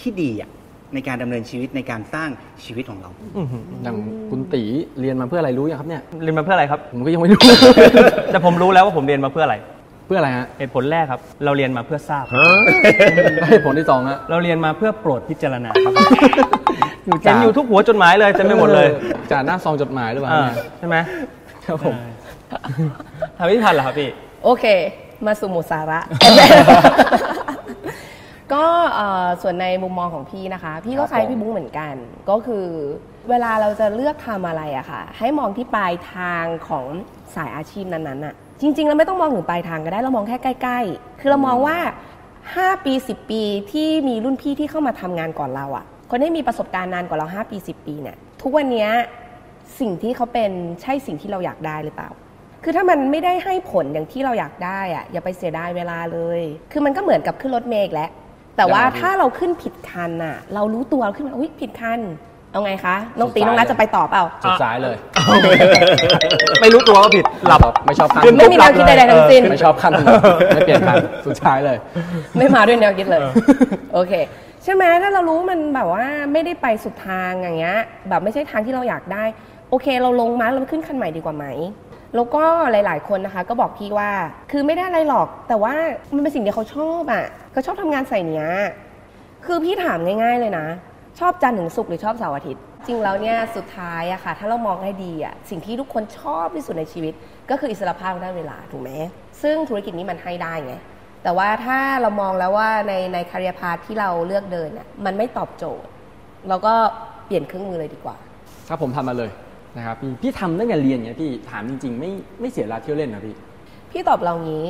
[0.00, 0.50] ที่ดีอะ
[0.94, 2.28] ในการดำเนินชีวิตในการสร้าง
[2.64, 3.10] ชีวิตของเรา
[3.82, 3.96] อย่าง
[4.30, 4.62] คุณตี
[5.00, 7.40] เรียนมาเพื่ออะไรรู้ยังครับเนี่ยเรียนมาเพื่ออะไรครับ ผมก็ยังไม่รู้
[8.30, 9.56] แต่ผมรู้แล้วว่าผมเรียนมาเพื่ออะไร
[10.06, 12.24] เพื่ออะไรฮะเหตุผลแรกครับ เราเรียนมาเพื่อทราบ
[13.48, 15.92] ให้ผลที่สองฮะเราเรียนมาเพื่อโปรดพิจารณาครับ
[17.06, 18.88] อยู่เห็นอยู่ทุกหัวจดหมายเลยเต็มไปหมดเลย
[19.30, 20.96] จากหน้าซองจดหมายหรือเปล่าอ่าเนี่ยใช่ไหม
[21.66, 21.94] ครับผม
[23.38, 24.10] ทำพิพันธ์เหรอครับพี่
[24.44, 24.64] โอเค
[25.26, 26.00] มาสู่หมุดสาระ
[28.52, 31.94] ก็เอ่อส่วนในมุมมองของพี่นะคะ พี่ก็คล้ายพี่บุ้งเหมือนกัน
[32.30, 32.66] ก็คือ
[33.30, 36.84] เวลาเราจะเลือกทำอะไรอะค่ะ ให้มองที่ปลายทางของ
[37.36, 41.76] สายอาชีพนั้นๆอะ จริงๆเราไม่ต้องมองถึงปลายทางก็ได้เรามองแค่ใกล้ ๆ คือเรามองว่า
[42.32, 48.90] 5 ปี 10 ปีที่มีรุ่นพี่ที่เข้ามาทำงานก่อนเราอะคนที่มีประสบการณ์นานกว่าเรา 5 ปี 10 ปีเนี่ยทุกวันเนี้ย
[49.80, 50.50] สิ่งที่เขาเป็น
[50.82, 52.10] ใช่สิ่งที่เราอยากได้หรือเปล่า
[52.64, 56.40] คือถ้ามันไม่ได้ให้ผลอย่างที่เราอยากได้อะอย่าไปเสียดายเวลาเลย
[56.72, 58.10] คือมันก็เหมือนกับขึ้นรถเมล์อีกแล้ว
[58.56, 62.00] แต่ว่าครับถ้าเราขึ้นผิดคันน่ะ เรารู้ตัวเราขึ้นมาอุ้ยผิดคัน
[62.56, 64.96] เอาไงคะ น้องตีน้องนัทจะไปต่อเปล่า สุดสายเลย
[66.60, 70.14] ไม่รู้ตัวว่าผิด หลับไม่ชอบขั้นขึ้นไม่มีแนวคิดใดๆทั้งสิ้น ไม่ชอบขั้นถนน
[70.54, 70.96] ไม่เปลี่ยนคัน
[71.26, 71.76] สุดท้ายเลย
[72.38, 73.20] ไม่มาด้วยแนวคิดเลย
[73.94, 74.12] โอเค
[74.64, 79.24] ใช่ไหมถ้าเรารู้มันแบบว่าไม่ได้ไปสุดทางอย่างเงี้ย แบบไม่ใช่ทางที่เราอยากได้
[79.70, 81.46] โอเค เราลงมาเราขึ้นคันใหม่ดีกว่าไหม
[82.14, 84.10] แล้วก็หลาย ๆ คนนะคะ ก็บอกพี่ว่า
[84.50, 85.74] คือไม่ได้อะไรหรอก แต่ว่า
[86.14, 88.48] มันเป็นสิ่งที่เขาชอบอะเขาชอบทำงานใส่เนี้ย
[89.46, 90.66] คือพี่ถามง่าย ๆ เลยนะ
[91.20, 97.14] ชอบจันทร์ถึงศุกร์หรือชอบเสาร์อาทิตย์ จริงแล้วเนี่ยสุดท้ายอะค่ะ ถ้าเรามองให้ดีอะสิ่งที่ทุกคนชอบที่สุดในชีวิต
[97.50, 98.90] ก็คืออิสรภาพทางด้านเวลาถูกไหม
[99.42, 100.74] ซึ่งธุรกิจนี้มันให้ได้ไง
[101.22, 105.88] แต่ว่าถ้าเรามองแล้วว่าในในคาริยพาที่เราเลือกเดินอะมันไม่ตอบโจทย์
[106.48, 106.74] เราก็
[107.26, 108.16] เปลี่ยนเครื่องมือเลยดีกว่า
[108.68, 109.30] ถ้าผมทำมาเลย
[109.76, 113.34] นะครับพี่พี่ทำตั้งแต่เรียนเนี่ยพี่ถามจริง ๆ ไม่ไม่เสียเวลาเที่ยวเล่นนะพี่
[113.90, 114.66] พี่ตอบเรางี้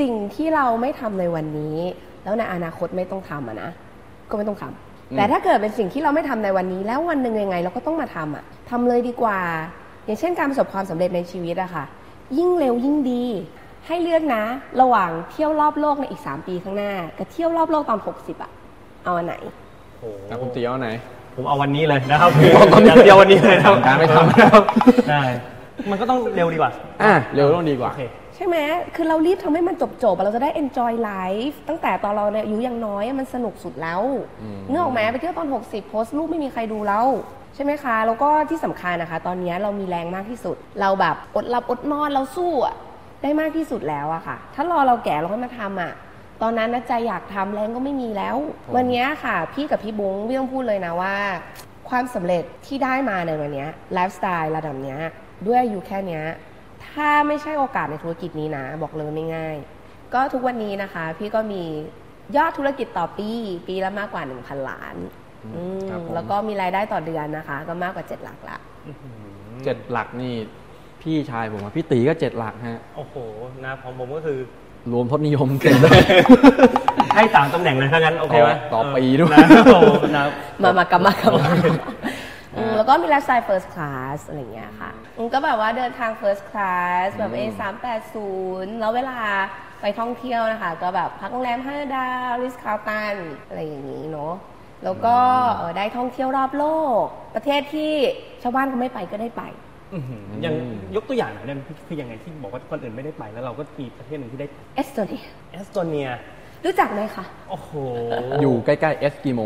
[0.00, 1.76] สิ่งที่เราไม่ทำในวันนี้
[2.24, 3.70] แล้วในอนาคตไม่ต้องทำอะนะ
[4.30, 9.38] ก็ไม่ต้องทำอืม แต่ถ้าเกิดเป็นสิ่งที่เราไม่ทำในวันนี้ แล้ววันหนึ่งยังไง เราก็ต้องมาทำอะทำเลยดีกว่า
[10.04, 11.84] อย่างเช่นการประสบความสำเร็จในชีวิตอะค่ะ
[12.38, 13.24] ยิ่งเร็วยิ่งดี
[13.86, 14.42] ให้เลือกนะ
[14.80, 18.50] ระหว่างเที่ยวรอบโลกในอีก 3 ปีข้างหน้า กับเที่ยวรอบโลกตอน 60อะ
[19.04, 19.34] เอาอันไหน
[20.30, 20.88] นะคุณตีเอาไหน
[21.34, 22.30] ผมเอาวันนี้เลยนะครับ
[22.86, 24.62] อย่างเดียววันนี้เลยนะครับการไม่ทำนะครับ
[25.10, 25.22] ได้
[25.90, 26.70] มันก็ต้องเร็วดีกว่า
[27.02, 28.64] อะเร็วต้องดีกว่าโอเคใช่ไหม
[28.96, 34.02] คือเรารีบทำให้มันจบจบๆอะเราจะได้ enjoy life ตั้งแต่ตอนเราเนี่ยอายุยังน้อยอะมันสนุกสุดแล้ว
[34.42, 37.06] อืมเนื้อออกไหมไปเที่ยวตอน 60 โพสต์รูปไม่มีใครดูแล้ว
[37.54, 42.74] ใช่ไหมคะ แล้วก็ที่สำคัญนะคะ ตอนนี้เรามีแรงมากที่สุด เราแบบอดหลับอดนอนเราสู้อะ
[43.22, 45.92] ได้มากที่สุดแล้วอะค่ะ ถ้ารอเราแก่เราค่อยมาทำอะ
[46.42, 48.36] ตอนนั้นนะใจอยากทำแรงก็ไม่มีแล้ว
[48.76, 51.14] วันนี้ค่ะ พี่กับพี่บุ้งพี่ต้องพูดเลยนะว่า
[51.88, 54.98] ความสำเร็จที่ได้มาในวันนี้ไลฟ์สไตล์ระดับเนี้ย
[55.46, 56.24] ด้วยอายุแค่เนี้ย
[56.94, 59.56] ถ้าไม่ใช่โอกาสในธุรกิจนี้นะ บอกเลยไม่ง่าย
[60.14, 61.62] ก็ทุกวันนี้นะคะ พี่ก็มี
[62.36, 63.30] ยอดธุรกิจต่อปี
[63.68, 64.96] ปีละมากกว่า 1,000 ล้าน
[65.54, 68.56] อืมครับผม แล้วก็มีรายได้ต่อเดือนนะคะ ก็มากกว่า 7 หลักละ
[69.64, 70.34] เจ็ดหลักนี่
[71.02, 73.14] พี่ชายผมอะพี่ตีก็เจ็ดหลักฮะ โอ้โห
[73.64, 74.38] นะของผมก็คือ
[74.92, 76.00] รวมทศนิยมเต็มเลย
[77.14, 80.24] ให้สามตำแหน่งเลยถ้างั้น โอเคไหมต่อปีด้วย นะโอ้โหนะ
[80.62, 81.76] มามากลับมากลับมาอืม
[82.76, 89.18] แล้วก็มีไลฟ์สไตล์ first class อะไรอย่างเงี้ยค่ะอืมก็แบบว่าเดินทาง first class แบบ A 3 8 0แล้วเวลา
[89.80, 93.14] ไปท่องเที่ยวนะคะ ก็แบบพักโรงแรม5ดาว Ritz-Carlton
[93.46, 94.34] อะไรอย่างนี้เนาะ
[94.84, 95.16] แล้วก็
[95.56, 96.64] เอ่อได้ท่องเที่ยวรอบโล
[97.02, 97.92] ก ประเทศที่
[98.42, 99.42] ชาวบ้านเขาไม่ไปก็ได้ไป
[99.94, 100.54] อื้อหือยัง
[100.96, 106.08] ยกตัวอย่างหน่อยได้ไหมคือยังไงที่บอกว่าคนอื่นไม่ได้ไปแล้วเราก็มีประเทศหนึ่งที่ได้เอสโตเนียเอสโตเนีย
[106.64, 107.70] รู้จักไหมคะโอ้โห
[108.40, 109.40] อยู่ใกล้ๆเอสกิโม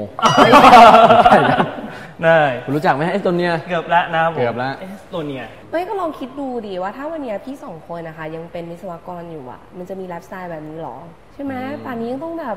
[2.23, 10.97] ได้คุณรู้จักไหมฮะเอสโตเนีย เกือบแล้วนะครับผมเกือบละ เอสโตเนีย ไม่ก็ลองคิดดูดีว่าถ้าวันเนี้ยพี่สองคนนะคะ ยังเป็นวิศวกรอยู่อะมันจะมีไลฟ์สไตล์แบบนี้หรอ
[11.35, 11.55] ใช่ไหม
[11.85, 12.57] ป่านนี้ยังต้องแบบ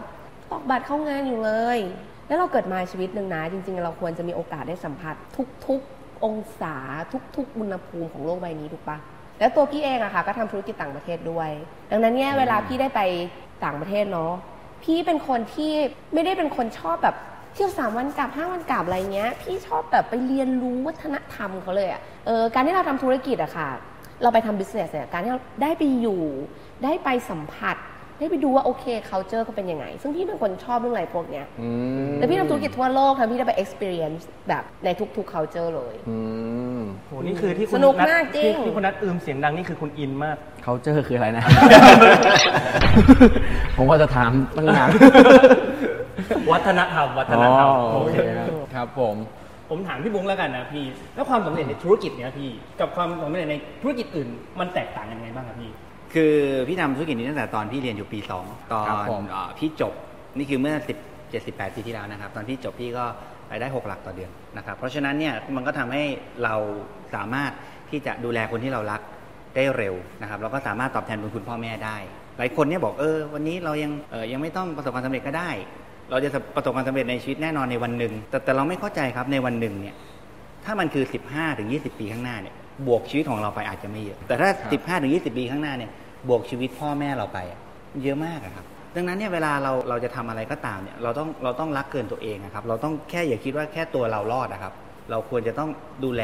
[0.52, 1.80] ตอกบัตรเข้างานอยู่เลย
[2.28, 5.15] แล้วเราเกิดมาชีวิตหนึ่งนะ จริง ๆ เราควรจะมีโอกาสได้สัมผัส
[5.67, 6.76] ทุก ๆ องศา
[7.36, 8.97] ทุก ๆ อุณหภูมิของโลกใบนี้ถูกปะ
[9.39, 11.50] แล้วตัวพี่เองอะค่ะก็ทำธุรกิจต่างประเทศด้วย
[11.91, 13.02] ดังนั้นเนี่ยเวลาพี่ได้ไป
[13.65, 14.34] ต่างประเทศเนาะ
[14.84, 15.72] พี่เป็นคนที่
[16.13, 17.15] ไม่ได้เป็นคนชอบแบบ
[17.54, 23.70] เที่ยวสามวันกลับห้าวันกลับอะไรเงี้ย พี่ชอบแบบไปเรียนรู้วัฒนธรรมเขาเลยอะเออการที่เราทำธุรกิจอะค่ะ
[24.22, 26.22] เราไปทำบิสเนสเนี่ยการที่เราได้ไปอยู่
[26.84, 27.76] ได้ไปสัมผัส
[28.21, 31.69] ให้ไปดูว่าโอเค culture เขาเป็นยังไง ซึ่งพี่เป็นคนชอบเรื่องอะไรพวกเนี้ยอื
[32.10, 36.17] มแล้วพี่ทำธุรกิจทั่วโลกค่ะพี่ได้ไป experience แบบในทุกๆ culture เลยอื
[36.79, 41.43] มโหนี่คือที่คุณสนุกนัทมากจริง ที่ที่คุณนัทอืมเสียงดังนี่คือคุณอินมากเขาเจอคืออะไรนะ
[43.77, 44.89] ผมว่าจะถามตั้งนาน
[46.51, 49.15] วัฒนธรรมวัฒนธรรมอ๋อโอเคครับครับผม
[49.69, 54.29] ผมถามพี่บุ้งแล้วกันนะพี่ แล้วความสำเร็จในธุรกิจเนี้ยพี่ กับความสำเร็จในธุรกิจอื่น
[54.60, 55.71] มันแตกต่างยังไงบ้างครับพี่
[56.13, 56.34] คือ
[56.67, 59.93] พี่ทำธุรกิจนี้ตั้งแต่ตอนพี่เรียนอยู่ปี2ตอนครับผม เอ่อพี่จบ
[60.38, 60.76] นี่คือเมื่อ
[61.10, 63.06] 10 7 8ปีที่แล้วนะครับ ตอนพี่จบพี่ก็
[63.52, 66.04] รายได้6หลักต่อเดือนนะครับ เพราะฉะนั้นเนี่ยมันก็ทำให้
[66.43, 66.56] เรา
[67.15, 67.52] สามารถ
[67.89, 69.02] ที่จะดูแลคนที่เรารัก
[69.56, 71.97] ได้เร็วนะครับเราก็สามารถตอบแทนบุญคุณพ่อแม่ได้
[72.38, 75.50] หลายคนเนี่ยบอกเออวันนี้เรายังเออยังไม่ต้องประสบความสำเร็จก็ได้
[76.10, 79.95] เราจะประสบความสำเร็จในชีวิตแน่นอนในวันหนึ่งแต่แต่เราไม่เข้าใจครับในวันหนึ่งเนี่ย
[80.65, 82.56] ถ้ามันคือ 15 ถึง 20 ปีข้างหน้าเนี่ย
[82.88, 85.91] บวกชีวิตของเราไปอาจจะไม่เยอะ แต่ถ้า 15 ถึง 20 ปีข้างหน้าเนี่ย
[86.29, 87.39] บวกชีวิตพ่อแม่เราไป
[88.03, 94.73] เยอะมากครับ ดังนั้นเนี่ยเวลาเราเราจะทำอะไรก็ตามเนี่ยเราต้องเราต้องรักเกินตัวเองนะครับ เราต้องแค่อย่าคิดว่าแค่ตัวเรารอดนะครับ
[95.12, 95.69] เราควรจะต้อง
[96.03, 96.23] ดูแล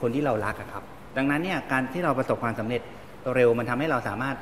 [0.00, 0.84] คนที่เรารักอะครับ
[1.16, 2.82] ดังนั้นเนี่ยการที่เราประสบความสำเร็จ
[3.34, 4.36] เร็วมันทำให้เราสามารถ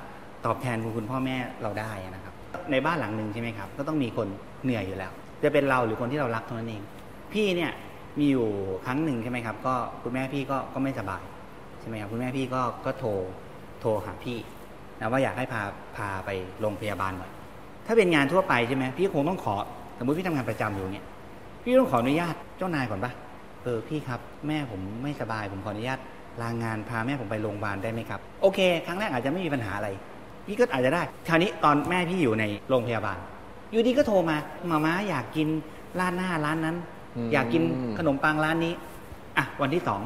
[0.46, 2.34] ตอบแทนคุณคุณพ่อแม่เราได้นะครับ
[2.72, 4.28] ในบ้านหลังหนึ่งใช่ไหมครับ ก็ต้องมีคน
[4.64, 5.12] เหนื่อยอยู่แล้ว
[5.42, 6.82] จะเป็นเราหรือคนที่เรารักเท่านั้นเอง
[7.32, 7.72] พี่เนี่ย
[8.18, 8.48] มีอยู่
[8.86, 11.22] ครั้งหนึ่งใช่ไหมครับ ก็คุณแม่พี่ก็ก็ไม่สบาย
[11.80, 13.10] ใช่ไหมครับคุณแม่พี่ก็ก็โทร
[13.80, 14.38] โทรหาพี่
[15.00, 15.62] นะว่าอยากให้พา
[15.96, 17.30] พาไปโรงพยาบาลหน่อย
[17.86, 19.54] ถ้าเป็นงานทั่วไปใช่ไหมพี่คงต้องขอ
[19.98, 21.06] สมมติพี่ทำงานประจำอยู่เนี่ย
[21.62, 23.12] พี่ต้องขออนุญาตเจ้านายก่อนปะ
[23.62, 25.98] เออพี่ครับ แม่ผมไม่สบายผมขออนุญาต
[26.42, 29.88] ลางานพาแม่ผมไปโรงพยาบาลได้ไหมครับโอเค ครั้งแรกอาจจะไม่มีปัญหาอะไร
[30.46, 33.18] พี่ก็อาจจะได้คราวนี้ตอนแม่พี่อยู่ในโรงพยาบาล
[33.72, 34.36] อยู่ดีก็โทรมา
[34.70, 35.48] มาม่าอยากกิน
[36.00, 36.76] ร้านหน้าร้านนั้น
[37.16, 37.62] อืมอยากกิน
[37.98, 38.72] ขนมปังร้านนี้
[39.36, 40.00] อะวันที่สอง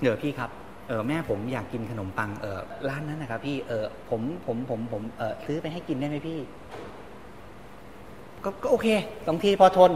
[0.00, 0.50] เดี๋ยวพี่ครับ
[0.88, 6.38] เออแม่ผมอยากกินขนมปังเออร้านนั้นนะครับ พี่เออผมผมผมผมเออซื้อไปให้กินได้ไหมพี่
[8.44, 8.88] ก็ก็โอเค
[9.26, 9.90] สองทีพอทน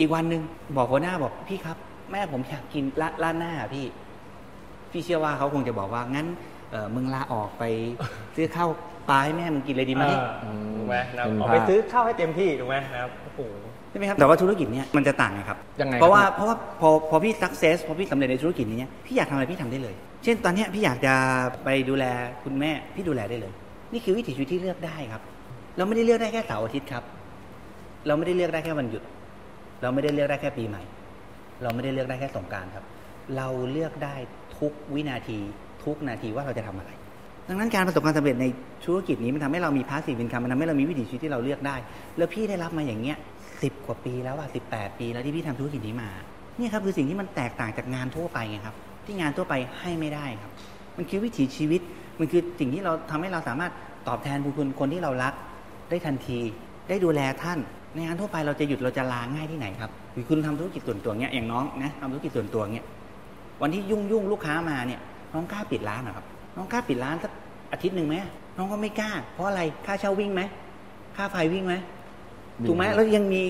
[0.00, 0.42] อีกวันหนึ่ง
[0.76, 1.76] บอกหัวหน้าบอกพี่ครับ
[2.12, 3.86] แม่ผมอยากกินร้านร้านหน้าอะพี่
[4.92, 6.26] พี่เชื่อว่าเขาคงจะบอกว่างั้น
[6.70, 7.64] เออมึงลาออกไป
[8.36, 8.70] ซื้อข้าว
[9.08, 10.04] ปลาให้แม่มึงกินเลยดีไหม
[10.42, 13.40] เออถูกไหมนะครับเป็นออกไปภาพซื้อข้าวให้เต็มที่ถูกไหมนะครับโอ้โห
[13.90, 19.94] ใช่ไหมครับแต่ว่าธุรกิจเนี้ยมันจะต่างไงครับยังไงครับเพราะว่าเพราะว่าพอพอพี่ success พอพี่สำเร็จในธุรกิจนี้เนี่ยพี่อยากทำอะไรพี่ทำได้เลย
[20.24, 21.14] เช่นตอนนี้พี่อยากจะ
[21.64, 22.04] ไปดูแล
[22.44, 23.52] คุณแม่พี่ดูแลได้เลย
[23.92, 25.22] นี่คือวิถีชีวิตที่เลือกได้ครับ
[25.76, 27.04] เราไม่ได้เลือกได้แค่เสาร์อาทิตย์ครับ
[28.06, 29.02] เราไม่ได้เลือกได้แค่วันหยุด
[29.82, 30.82] เราไม่ได้เลือกได้แค่ปีใหม่
[31.62, 32.84] เราไม่ได้เลือกได้แค่สงการครับ
[33.36, 34.14] เราเลือกได้
[34.58, 35.38] ทุกวินาที
[35.84, 36.90] ทุกนาทีว่าเราจะทำอะไร
[37.48, 38.46] ดังนั้นการประสบความสำเร็จใน
[38.84, 41.76] ธุรกิจนี้มันทำให้เรามีพาสซีฟอินคัมมันทำให้เรามีวิถีชีวิตที่เราเลือกได้
[42.16, 43.16] แล้วพี่ได้รับมาอย่างเงี้ย
[43.62, 46.10] สิบกว่าปีแล้วอะสิบแปดปีแล้วที่พี่ทำธุรกิจนี้มา
[46.56, 50.52] เนี่ยครับคือสิ่งที่มันแตกต่างจากงานทั่วไปไงครับ ที่งานทั่วไปให้ไม่ได้ครับ
[50.96, 51.80] มันคือวิถีชีวิต
[52.18, 53.72] มันคือสิ่งที่เราทำให้เราสามารถ
[54.08, 55.34] ตอบแทนบุญคุณคนที่เรารัก
[55.90, 56.38] ได้ทันที
[56.88, 57.58] ได้ดูแลท่าน
[57.94, 62.86] ในงานทั่วไปเราจะหยุดเราจะลาง่ายที่ไหนครับหรือคุณทำธุรกิจส่วนตัวเงี้ยอย่างน้องนะทำธุรกิจส่วนตัวเงี้ย
[63.62, 65.00] วันที่ยุ่งยุ่งๆลูกค้ามาเนี่ย
[65.34, 67.32] น้องกล้าปิดร้านเหรอครับน้องกล้าปิดร้านสัก
[67.72, 68.16] อาทิตย์หนึ่งไหม
[68.56, 70.42] น้องก็ไม่กล้า เพราะอะไรค่าเช่าวิ่งไหม
[71.16, 71.74] ค่าไฟวิ่งไหม
[72.66, 73.42] ถูกไหมแล้วยังมี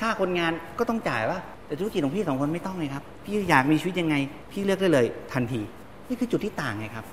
[0.00, 1.38] ค่าคนงานก็ต้องจ่ายว่า
[1.70, 4.14] แต่ธุรกิจของพี่สองคนไม่ต้องเลยครับ พี่อยากมีชีวิตยังไง
[4.52, 5.60] พี่เลือกได้เลยทันที
[6.08, 7.04] นี่คือจุดที่ต่างไงครับ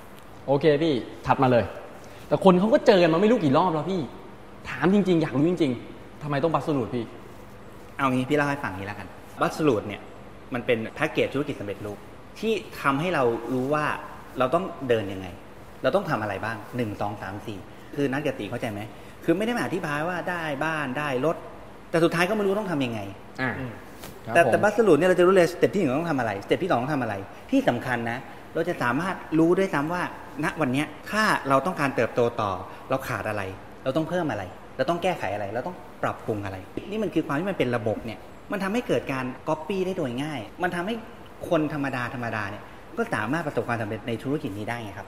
[0.47, 0.93] โอเคพี่
[1.25, 1.63] ถัดมาเลย
[2.27, 4.01] แต่คนเขาก็เจอกันมาไม่รู้กี่รอบแล้วพี่
[4.69, 7.05] ถามจริง ๆ อยากรู้จริง ๆทำไมต้องบัสสูตรพี่
[7.97, 9.07] เอางี้พี่เล่าให้ฟังนี้แล้วกัน
[9.41, 10.01] Absolute เนี่ย
[10.53, 11.97] มันเป็นแพ็กเกจธุรกิจสำเร็จรูป
[12.39, 13.85] ที่ทำให้เรารู้ว่า
[14.39, 15.27] เราต้องเดินยังไง
[15.83, 17.59] เราต้องทำอะไรบ้างหนึ่งสองสามสี่
[17.95, 18.81] คือนัดกับตีเข้าใจไหม
[19.23, 21.35] คือไม่ได้มาอธิบายว่าได้บ้านได้รถ
[21.89, 22.99] แต่สุดท้ายก็ไม่รู้ต้องทำยังไง
[23.41, 23.86] อ่าอืมครับ
[24.35, 27.15] แต่ผมแต่ Absolute เนี่ยเราจะรู้เลย step ที่หนึ่งต้องทำอะไร step ที่สองต้องทำอะไร
[27.51, 28.17] ที่สำคัญนะ
[28.53, 30.03] เราจะสามารถรู้ด้วยซ้ำว่า
[30.43, 32.51] ณวันเนี้ยถ้าเราต้องการเติบโตต่อ
[32.89, 33.41] เราขาดอะไร
[33.83, 34.43] เราต้องเพิ่มอะไร
[34.77, 36.57] เราต้องแก้ไขอะไร เราต้องปรับปรุงอะไร
[36.91, 38.19] นี่มันคือความที่มันเป็นระบบเนี่ย
[38.51, 40.95] มันทำให้เกิดการก๊อปปี้ได้โดยง่าย มันทำให้
[41.49, 42.63] คนธรรมดาธรรมดาเนี่ย
[42.97, 45.07] ก็สามารถประสบความสำเร็จในธุรกิจนี้ได้ไงครับ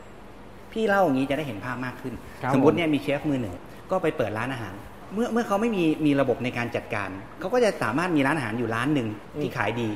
[0.71, 3.56] พี่เล่าอย่างนี้จะได้เห็นภาพมากขึ้นครับสมมติผมเนี่ยมีเชฟมือหนึ่ง
[3.91, 4.73] ก็ไปเปิดร้านอาหาร
[5.13, 9.07] เมื่อเมื่อเขาไม่มีมีระบบในการจัดการ เขาก็จะสามารถมีร้านอาหารอยู่ร้านหนึ่ง
[9.41, 9.89] ที่ขายดี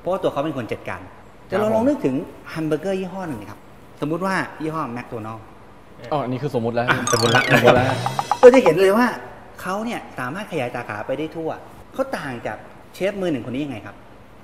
[0.00, 1.00] เพราะว่าตัวเขาเป็นคนจัดการ
[1.46, 2.14] แต่เราลองนึกถึง
[2.50, 3.60] แฮมเบอร์เกอร์ยี่ห้อหนึ่งนะครับ
[4.00, 5.44] สมมุติว่ายี่ห้อแมคโดนัลล์
[6.12, 7.86] อ๋อ นี่คือสมมติแล้วอะสมมุติละสมมติแล้ว
[8.42, 9.06] ก็จะเห็นเลยว่า
[9.60, 11.50] เขาเนี่ยสามารถขยายสาขาไปได้ทั่ว
[11.94, 12.58] เขาต่างจาก
[12.94, 13.96] เชฟมือหนึ่งคนนี้ยังไงครับ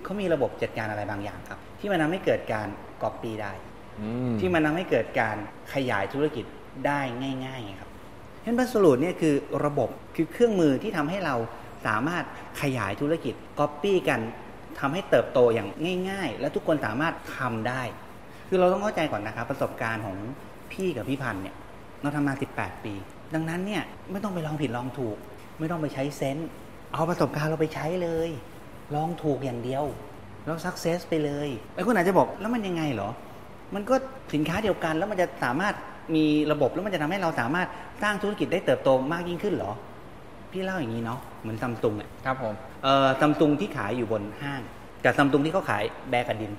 [0.04, 2.68] เขามีระบบจัดการอะไรบางอย่างครับ ที่มันทำให้เกิดการ
[3.02, 3.52] ก๊อปปี้ได้
[4.00, 5.36] อืมที่มันทำให้เกิดการ
[5.74, 6.44] ขยายธุรกิจ
[6.86, 7.00] ได้
[7.44, 7.85] ง่ายๆไงครับ
[8.46, 11.34] เห็น Absolute เนี่ยคือระบบคือเครื่องมือที่ทำให้เรา
[11.86, 12.24] สามารถ
[12.60, 14.20] ขยายธุรกิจก๊อปปี้กัน
[14.80, 15.68] ทำให้เติบโตอย่าง
[16.10, 17.82] ง่าย ๆ และทุกคนสามารถทำได้
[18.48, 20.16] คือเราต้องเข้าใจก่อนนะครับประสบการณ์ของ
[20.72, 21.56] พี่กับพี่พันเนี่ย
[22.02, 22.94] เราทำมา 18 ปี
[23.34, 25.16] ดังนั้นเนี่ยไม่ต้องไปลองผิดลองถูก
[25.58, 26.48] ไม่ต้องไปใช้เซนส์
[26.92, 28.30] เอาประสบการณ์เราไปใช้เลย
[28.94, 29.84] ลองถูกอย่างเดียว
[30.44, 33.10] แล้วสักเซสไปเลยไอ้คนอาจจะบอกแล้วมันยังไงเหรอ
[33.74, 33.94] มันก็
[34.34, 35.74] สินค้าเดียวกันแล้วมันจะสามารถ
[36.14, 37.68] มีระบบแล้วมันจะทำให้เราสามารถ
[38.02, 39.72] สร้างธุรกิจได้เติบโตมากยิ่งขึ้นเหรอ
[40.52, 44.60] พี่เล่าอย่างนี้เนาะเหมือนซัมซุงอะครับผมเอ่อซัมซุงที่ขายอยู่บนห้าง
[45.04, 46.52] กับซัมซุงที่เขาขายแบร์กับดิน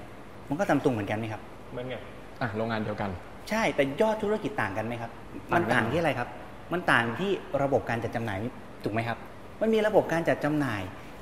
[0.50, 1.96] มันก็ซัมซุงเหมือนกันไหมครับเหมือนไง
[2.42, 3.10] อะโรงงานเดียวกัน
[3.50, 5.12] ใช่แต่ยอดธุรกิจต่างกันไหมครับ
[5.54, 6.30] มันต่างกันต่างที่อะไรครับ
[6.74, 7.32] มันต่างที่
[7.64, 8.40] ระบบการจัดจำหน่าย
[8.84, 9.18] ถูกไหมครับ
[9.62, 10.82] มันมีระบบการจัดจำหน่าย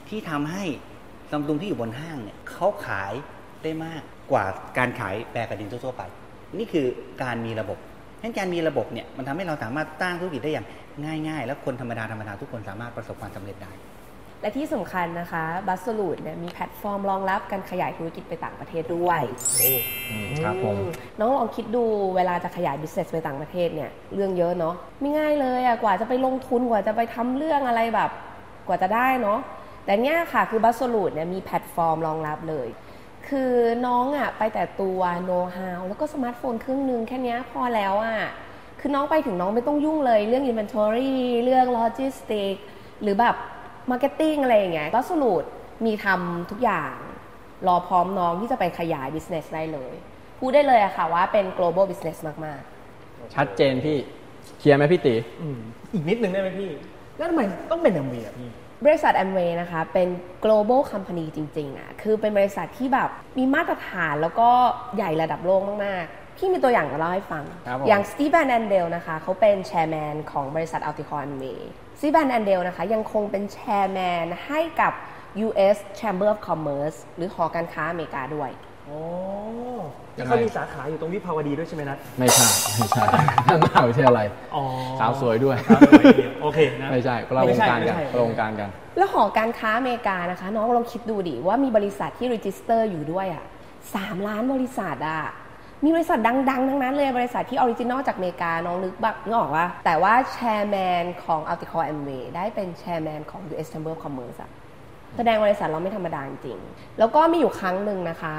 [0.09, 0.63] ที่ทำให้
[1.31, 3.13] ซัมซุงที่อยู่บนห้างเนี่ยเขาขาย
[3.63, 4.45] ได้มากกว่า
[4.77, 6.03] การขายแบรนด์กับดินทั่วๆไป
[6.57, 6.85] นี่คือ
[7.23, 7.84] การมีระบบฉะ
[8.25, 10.65] นั้นการมีระบบเนี่ยมันทำให้เราสามารถตั้งธุรกิจได้อย่าง
[11.27, 13.71] ง่าย ๆ แล้วคนธรรมดาธรรมดาทุกคนสามารถประสบความสำเร็จได้
[14.41, 19.21] และที่สำคัญนะคะ Absolute เนี่ยมีแพลตฟอร์มรองรับการขยายธุรกิจไปต่างประเทศด้วย
[20.09, 20.77] อืมครับผม
[21.19, 21.83] น้องลองคิดดู
[22.15, 28.09] เวลาจะขยาย business ไปต่างประเทศเนี่ยเรื่องเยอะเนาะไม่ง่ายเลยอะกว่าจะไปลงทุนกว่าจะไปทำเรื่องอะไรแบบ
[28.67, 29.39] กว่าจะได้เนาะ
[29.85, 32.67] แต่เนี้ยค่ะคือบัส o ลูดเนี่ยมีแพลตฟอร์มรองรับเลย
[33.29, 33.51] คือ
[33.87, 38.17] น้องอะไปแต่ตัวโน้ตฮาวแล้วก็สมาร์ทโฟนเครื่องนึงแค่เนี้ยพอแล้วอะ
[38.79, 42.61] คือน้องไปถึงน้องไม่ต้องยุ่งเลยเรื่อง inventory เรื่อง logistics
[43.01, 43.35] หรือแบบ
[43.91, 45.43] marketing อะไรอย่างเงี้ยบัส o ลูด
[45.85, 46.93] มีทำทุกอย่าง
[47.67, 49.93] รอพร้อมน้องที่จะไปขยาย business ได้เลย
[50.39, 52.61] พูดได้เลยอะค่ะว่าเป็น global business มาก
[53.35, 53.97] ชัดเจนพี่
[54.59, 55.59] เคลียร์ไหมพี่ตีอืม
[55.93, 56.71] อีกนิดนึงได้ไหมพี่
[57.17, 60.09] แล้วทำไมต้องเป็น MV อะพี่ๆ บริษัท Amway นะคะเป็น
[60.45, 64.49] global company จริงๆอะคือเป็นบริษัทที่แบบมีมาตรฐานแล้วก็
[64.95, 71.59] ใหญ่ระดับโลกมากๆ พี่มีตัวอย่างจะเล่าให้ฟังครับผมอย่างสตี v นแอนเดลนะคะเขาเป็น chairman ของบริษัท Alticor Amway
[71.99, 74.93] สตี v นแอนเดลนะคะยังคงเป็น chairman ให้กับ
[75.47, 78.49] US Chamber of Commerce หรือหอการค้าอเมริกาด้วย
[78.89, 78.99] อ๋อ
[80.17, 82.47] ยัแล้วงไง เขามีสาขาอยู่ตรงวิภาวดีด้วยใช่ไหมนัท ไม่ใช่
[82.77, 83.03] ไม่ใช่
[83.47, 84.25] นั่นมหาวิทยาลัย
[84.55, 84.63] อ๋อ
[84.99, 93.43] สาวสวยด้วยสาวสวยเดียวโอเคนะไม่ใช่คนละวไม่งใช่การกันไม่ใช่คนละวงการกัน แล้วหอการค้าอเมริกานะคะ น้องลองคิดดูดิว่ามีบริษัทที่ register อยู่ด้วยอะ
[93.95, 95.23] สามล้านบริษัทอะ
[95.83, 104.37] มีบริษัทดังๆ ทั้งนั้นเลยบริษัทที่ original จากอเมริกา น้องนึกบักนึกออกว่าแต่ว่า chairman ของ Alticor Amway ได้เป็น chairman ของ US Chamber of Commerce
[104.41, 104.51] อะ
[105.15, 108.35] แสดงบริษัทเราไม่ธรรมดาจริงๆแล้วก็มีอยู่ครั้งหนึ่งนะคะ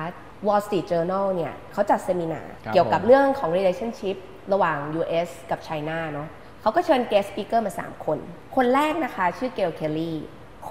[0.46, 4.16] Wall Street Journal เนี่ยเขาจัด seminar ครับเกี่ยวกับผมเรื่องของ relationship
[4.52, 6.28] ระหว่าง US กับ China เนาะ
[6.60, 8.18] เขาก็เชิญ guest speaker มา 3 คน
[8.56, 10.16] คนแรกนะคะชื่อเกลเคลลี่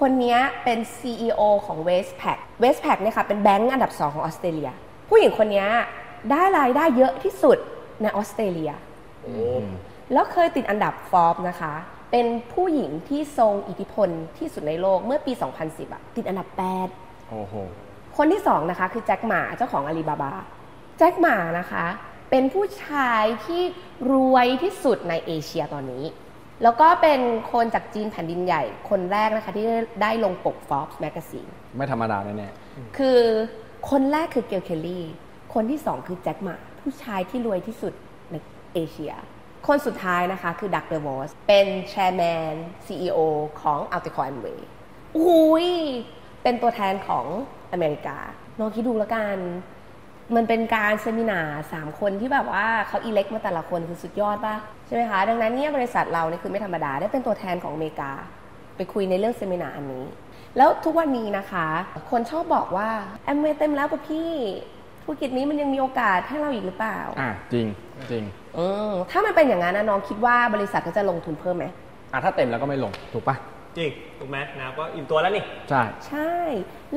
[0.08, 4.70] นเนี้ยเป็น CEO ของ Westpac Westpac เนี่ยค่ะเป็นแบงก์อันดับ 2 ของออสเตรเลีย
[5.08, 5.68] ผู้หญิงคนเนี้ย
[6.30, 7.58] ได้รายได้เยอะที่สุด
[8.02, 8.72] ในออสเตรเลีย
[9.26, 9.64] อืม
[10.12, 11.74] แล้วเคยติดอันดับฟอ b นะคะ
[12.10, 14.08] เป็นผู้หญิงที่ทรงอิทธิพล
[14.38, 16.48] ที่สุดในโลกเมื่อปี 2010อะติดอันดับ
[16.90, 17.54] 8 โอ้โห
[18.16, 20.32] คนที่สองนะคะคือแจ็คหมาเจ้าของอาลีบาบา
[20.98, 21.86] Jack Ma นะคะ
[22.30, 23.62] เป็นผู้ชายที่
[24.12, 26.04] รวยที่สุดในเอเชียตอนนี้
[26.62, 27.20] แล้วก็เป็น
[27.52, 29.66] คนจากจีนแผ่นดินใหญ่ คนแรกนะคะที่
[30.02, 32.50] ได้ลงปก Forbes Magazine ไม่ธรรมดาแน่
[32.98, 33.20] คือ
[33.90, 35.04] คนแรกคือ Gail Kelly
[35.54, 37.92] คนที่สองคือ Jack Ma ผู้ชายที่รวยที่สุด
[38.30, 38.36] ใน
[38.74, 39.12] เอเชีย
[39.66, 42.54] คนสุดท้ายนะคะคือ Doug DeVos เป็น chairman
[42.86, 43.18] CEO
[43.60, 44.60] ของ Alticor Amway
[45.18, 45.68] อุ้ย
[46.42, 47.26] เป็นตัวแทนของ
[47.72, 48.16] อเมริกา
[48.58, 49.36] น้องคิดดูแล้วกัน
[50.36, 51.40] มันเป็นการเซมินา
[51.72, 54.54] สามคนที่แบบว่าเขาอีเล็กมาแต่ละคนคือสุดยอดป่ะ
[54.86, 58.10] ใช่ไหมคะ ดังนั้นเนี่ยบริษัทเราเนี่ยคือไม่ธรรมดา ได้เป็นตัวแทนของอเมริกา
[58.76, 60.04] ไปคุยในเรื่องเซมินาอันนี้
[60.56, 61.66] แล้วทุกวันนี้นะคะ
[62.10, 62.88] คนชอบบอกว่า
[63.24, 64.30] แอมเวย์เต็มแล้วป่ะพี่
[65.02, 67.66] ธุรกิจนี้มันยังมีโอกาสให้เราอีกหรือเปล่าๆอะจริง
[68.10, 68.22] จริง
[68.58, 71.66] อืมถ้ามันเป็นอย่างนั้นนะน้องคิดว่าบริษัทก็จะลงทุนเพิ่มไหม
[72.12, 73.36] อะถ้าเต็มแล้วก็ไม่ลงถูกปะ
[73.76, 76.34] จริงถูกไหมนะก็อิ่มตัวแล้วนี่ ใช่ ใช่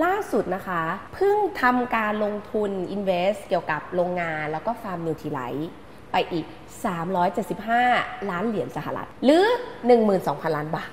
[0.03, 0.81] ล่าสุดนะคะ
[1.13, 5.71] เพิ่งทำการลงทุน invest เกี่ยวกับโรงงานแล้วก็ฟาร์ม Nutrilite
[6.11, 6.45] ไปอีก
[7.57, 9.45] 375 ล้านเหรียญสหรัฐ หรือ
[10.01, 10.89] 12,000 ล้านบาท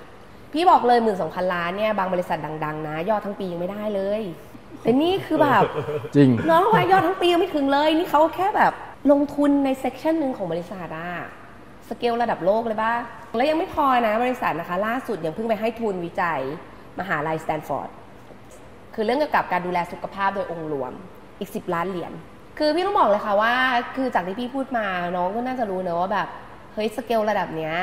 [0.52, 4.22] พี่บอกเลย 12,000 ล้านเนี่ย บางบริษัทดัง ๆ นะ ยอดทั้งปียังไม่ได้เลย
[4.82, 5.62] แต่นี่คือแบบ
[6.16, 8.72] จริง น้องว่ายอดทั้งปียังไม่ถึงเลย นี่เขาแค่แบบ
[9.12, 11.10] ลงทุนใน section หนึ่งของบริษัทอะ
[11.88, 12.92] สเกลระดับโลกเลยป่ะ
[13.36, 16.40] แล้วยังไม่พอนะบริษัทนะคะล่าสุดยังเพิ่งไปให้ทุนวิจัย
[17.00, 17.88] มหาลัยสแตนฟอร์ด
[18.94, 20.92] คือเรื่องเกี่ยวกับการดูแลสุขภาพโดยองค์รวม
[21.38, 22.12] อีก 10 ล้านเหรียญ
[22.58, 23.54] คือพี่ต้องบอกเลยค่ะว่า
[23.96, 26.28] คือจากที่พี่พูดมาน้องก็น่าจะรู้เนอะว่าแบบ
[26.74, 27.74] เฮ้ยสเกลระดับเนี้ย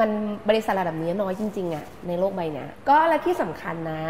[0.00, 0.10] มัน
[0.48, 4.02] บริษัทระดับนี้น้อยจริงๆอะในโลกใบเนี้ยก็และที่สำคัญนะ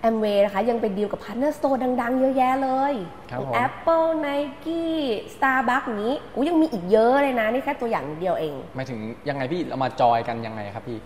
[0.00, 2.94] แอมเวย์นะคะยังเป็นดีลกับ partner store ดัง ๆ เยอะแยะเลย
[3.30, 4.28] ครับผม แอปเปิลไน
[4.64, 4.96] กี้
[5.34, 10.98] สตาร์บัคนี้อุ้ยยังมีอีกเยอะเลยนะ นี่แค่ตัวอย่างเดียวเอง หมายถึงยังไงพี่เรามาจอยกันยังไงครับพี่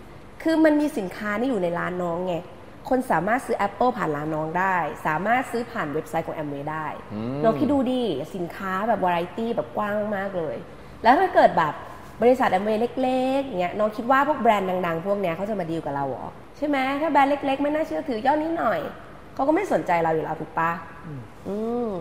[0.42, 2.35] คือมันมีสินค้านี่อยู่ในร้านน้องไง
[2.88, 4.76] คนสามารถซื้อ Apple ผ่านร้านน้องได้
[5.07, 8.02] สามารถซื้อผ่านเว็บไซต์ของ Amway ได้อืม น้องคิดดูดิ
[8.35, 10.57] สินค้าแบบวาไรตี้แบบกว้างมากๆเลย
[11.02, 11.72] แล้วถ้าเกิดแบบ
[12.22, 18.79] บริษัทแอมเวย์เล็กๆอย่างเงี้ยน้องคิดว่าพวกแบรนด์ดัง ๆ พวกเนี้ยเขาจะมาดีลกับเราเหรอใช่ไหมถ้าแบรนด์เล็ก ๆ ไม่น่าเชื่อถือย่อดนิดหน่อย
[19.35, 20.70] เขาก็ไม่สนใจเราอยู่แล้วถูกปะ
[21.46, 21.57] อื
[21.88, 21.92] ม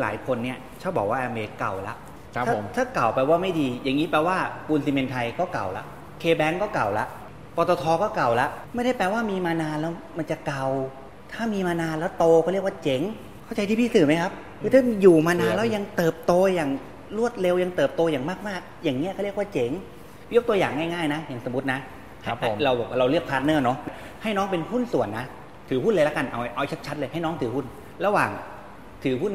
[0.00, 1.94] หลายคนเนี่ยชอบบอกว่าอเมริกเก่าละ
[2.34, 5.84] ครับถ้าผมถ้าเก่าแปลว่าไม่ดี อย่างนี้แปลว่าปูนซีเมนต์ไทยก็เก่าละ
[6.20, 7.06] เคแบงก็เก่าละ
[7.56, 10.64] ปตทก็เก่าละไม่ได้แปลว่ามีมานานแล้วมันจะเก่า
[11.32, 13.02] ถ้ามีมานานแล้วโตก็เรียกว่าเจ๋ง
[13.44, 16.70] เข้าใจที่พี่สื่อไหมครับคือถ้าอยู่มานานแล้วยังเติบโตอย่าง
[17.18, 19.70] รวดเร็วยังเติบโตอย่างมากๆ อย่างเงี้ยเขาเรียกว่าเจ๋ง
[20.34, 21.78] ยกตัวอย่างง่ายๆนะ อย่างสมมตินะ
[22.26, 23.78] ครับผมเราบอกเราเรียก partner เนาะ
[24.22, 25.26] ให้น้องเป็นหุ้นส่วนนะ
[25.68, 27.66] ถือหุ้นเลยแล้วกัน เอาเอาชัดๆเลยให้น้องถือหุ้น
[28.04, 28.30] ระหว่าง
[29.04, 29.32] ถือหุ้น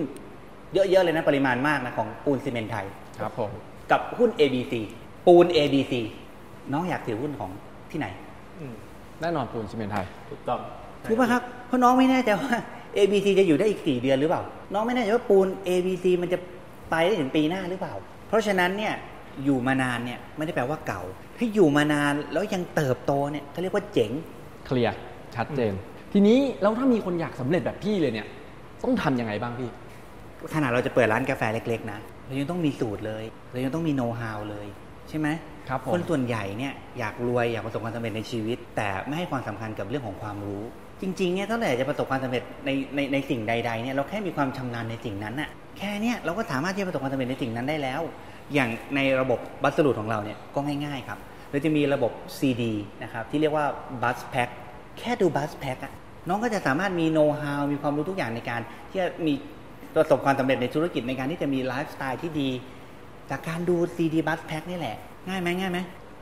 [0.73, 2.85] เยอะๆเลยนะปริมาณมากนะของปูนซีเมนต์ไทย
[3.19, 3.49] ครับผม
[3.91, 4.73] กับหุ้น ABC
[5.27, 5.93] ปูน ABC
[6.73, 7.51] น้องอยากถือหุ้นของ
[7.91, 8.07] ที่ไหน
[9.21, 10.59] แน่นอนปูนซีเมนต์ไทยถูกต้อง
[11.07, 12.53] ถูกป่ะครับเพราะน้องไม่แน่ใจว่า
[12.97, 14.41] ABC จะอยู่ได้อีก 4 เดือนหรือเปล่า
[14.73, 16.37] น้องไม่แน่ใจว่าปูน ABC มันจะ
[16.91, 17.93] ไปได้ถึงปีหน้าหรือเปล่า
[18.27, 18.93] เพราะฉะนั้นเนี่ย
[19.43, 21.01] อยู่มานานเนี่ยไม่ได้แปลว่าเก่า
[21.37, 24.11] ถ้าอยู่มานานแล้วยังเติบโตเนี่ยเขาเรียกว่าเจ๋ง
[24.65, 24.95] เคลียร์
[25.35, 25.73] ชัดเจน
[26.13, 28.27] ทีนี้แล้วถ้ามีคนอยากสำเร็จแบบพี่เลยเนี่ย
[28.83, 29.69] ต้องทำยังไงบ้างพี่
[30.53, 34.67] ขนาดเราจะเปิดร้านกาแฟเล็กๆนะเรายังต้องมีสูตรเลยเรายังต้องมีโน้ตฮาวเลย
[35.09, 35.27] ใช่ไหม
[35.69, 40.63] ครับผมคนส่วนใหญ่เนี่ยอยากรวยอยากประสบความสำเร็จในชีวิต แต่ไม่ให้ความสำคัญกับเรื่องของความรู้
[41.01, 48.01] จริงๆเนี่ยตั้งแต่จะประสบความสำเร็จในในในสิ่งใดๆเนี่ยเราแค่มีความชำนาญในสิ่งนั้นน่ะแค่เนี้ยเราก็สามารถที่จะประสบความสำเร็จในสิ่งนั้นได้แล้ว
[48.53, 52.63] อย่างในระบบบัสสรุปของเราเนี่ยก็ง่าย ๆ ครับ เราจะมีระบบ CD
[53.03, 53.65] นะครับที่เรียกว่า
[54.01, 54.49] Bus Pack
[54.99, 55.93] แค่ดู Bus Pack อะ
[56.27, 59.33] น้องก็จะสามารถมีโน้ตฮาวมีความรู้ทุกอย่างในการ ที่จะมี
[59.95, 62.49] ประสบความสำเร็จในธุรกิจในการที่จะมีไลฟ์สไตล์ที่ดี
[63.29, 64.95] จากการดู CD Bus Pack นี่แหละ
[65.27, 65.79] ง่ายไหมง่ายไหม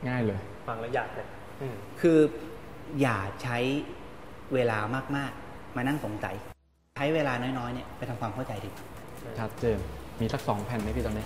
[0.08, 1.26] ง่ายเลย ฟังแล้วอยากเลย
[1.60, 2.18] อืมคือ
[3.00, 3.58] อย่าใช้
[4.54, 4.78] เวลา
[5.16, 6.36] มากๆ มานั่งสงสัย
[6.96, 8.84] ใช้เวลาน้อยๆเนี่ยไปทำความเข้าใจดีกว่า
[9.40, 9.78] ชัดเจน
[10.20, 11.24] มีสักสองแผ่นไหมพี่ตอนนี้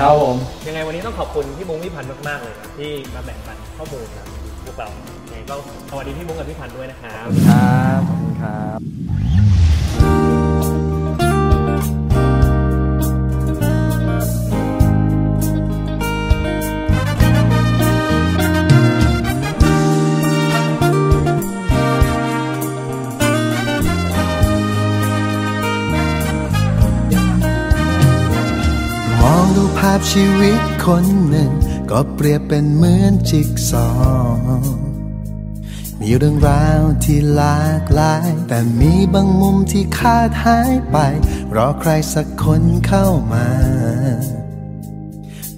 [0.00, 4.26] ครับผม ยังไงวันนี้ต้องขอบคุณพี่มุ้งพี่พันธ์มากๆเลยครับที่มาแบ่งปันข้อมูลกับ
[4.64, 4.88] พวกเรา
[5.24, 5.54] ยังไงก็
[5.90, 31.50] สวัสดีพี่มุ้งกับพี่พันธ์ด้วยนะครับ ครับ ขอบคุณครับาพชีวิตคนหนึ่ง
[31.90, 33.88] ก็เปรียบเป็นเหมือนจิ๊กซอ
[34.26, 34.92] ว์
[36.00, 40.96] มีเรื่องราวที่หลากหลาย แต่มีบางมุมที่ขาดหายไป
[41.56, 43.46] รอใครสักคนเข้ามา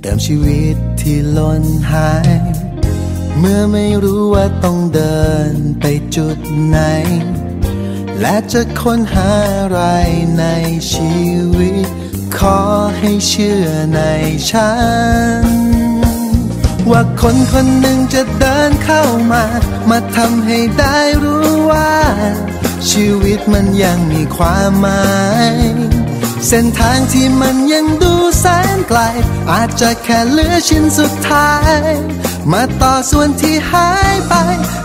[0.01, 2.41] เติมชีวิตที่ล้นหาย
[3.39, 5.85] เมื่อไม่รู้ว่าต้องเดินไป
[6.17, 6.79] จุดไหน
[8.21, 9.81] และจะค้นหาอะไร
[10.39, 10.45] ใน
[10.93, 11.15] ชี
[11.57, 11.89] วิต
[12.39, 12.61] ขอ
[12.99, 14.01] ให้เชื่อใน
[14.51, 14.73] ฉั
[15.43, 15.45] น
[16.91, 19.45] ว่าคนคนหนึ่งจะเดินเข้ามา
[19.91, 21.93] มาทำให้ได้รู้ว่า
[22.91, 25.13] ชีวิตมันยังมีความหมา
[25.53, 25.55] ย
[26.49, 28.45] เส้นทางที่มันยังดูแส
[28.77, 29.01] นไกล
[29.51, 31.53] อาจจะแค่เหลือชิ้นสุดท้า
[31.89, 31.91] ย
[32.53, 34.35] มาต่อส่วนที่หายไป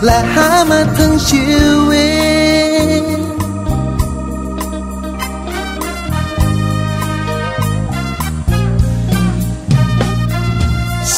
[0.04, 1.44] และหามาทั้งชี
[1.90, 2.08] วิ
[2.38, 2.39] ต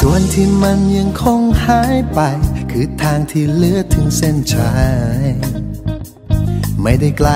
[0.04, 2.20] ส่วนที่มันยังคงหายไป
[2.70, 4.72] คือทางที่เหลือถึงเส้นชั
[5.20, 5.24] ย
[6.82, 7.30] ไม่ได้ไกล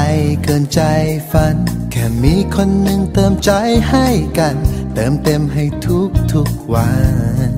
[0.45, 0.81] เกินใจ
[1.31, 1.57] ฝัน
[1.91, 3.51] แค่มีคนหนึ่งเติมใจ
[3.91, 4.07] ให้
[4.39, 4.57] กัน
[4.95, 6.91] เติมเต็มให้ทุกทุกวั
[7.49, 7.51] น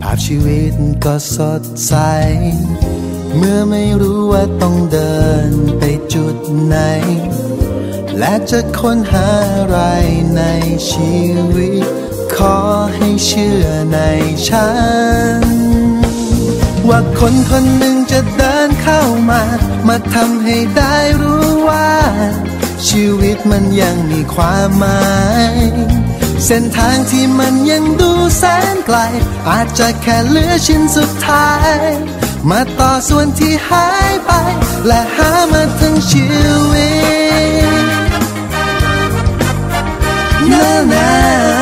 [0.00, 1.94] ภาพชีวิตก็สดใส
[3.36, 5.82] เมื่อไม่รู้ว่าต้องเดินไป
[6.14, 6.76] จุดไหน
[8.18, 9.78] และจะค้นหาอะไร
[10.36, 10.42] ใน
[10.90, 11.14] ชี
[11.56, 12.01] วิต
[12.36, 12.58] ขอ
[12.96, 13.98] ให้เชื่อใน
[14.48, 14.68] ฉั
[15.42, 15.44] น
[16.88, 19.42] ว่าคนคนหนึ่งจะเดินเข้ามา
[19.88, 21.90] มาทำให้ได้รู้ว่า
[22.88, 25.02] ชีวิตมันยังมีความหมา
[25.52, 25.54] ย
[26.46, 28.42] เส้นทางที่มันยังดูแส
[28.74, 28.98] นไกล
[29.48, 31.90] อาจจะแค่เหลือชิ้นสุดท้าย
[32.50, 34.32] มาต่อส่วนที่หายไป
[34.86, 36.24] และหามาทั้งชี
[36.72, 36.90] วิ
[37.68, 37.72] ต
[40.92, 41.61] นา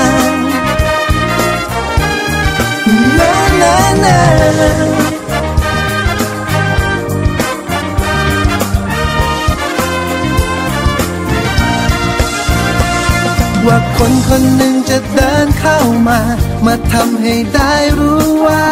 [13.67, 15.79] ว่าคนคนหนึ่งจะเดินเข้า
[16.09, 16.21] มา
[16.67, 18.69] มาทำให้ได้รู้ว่า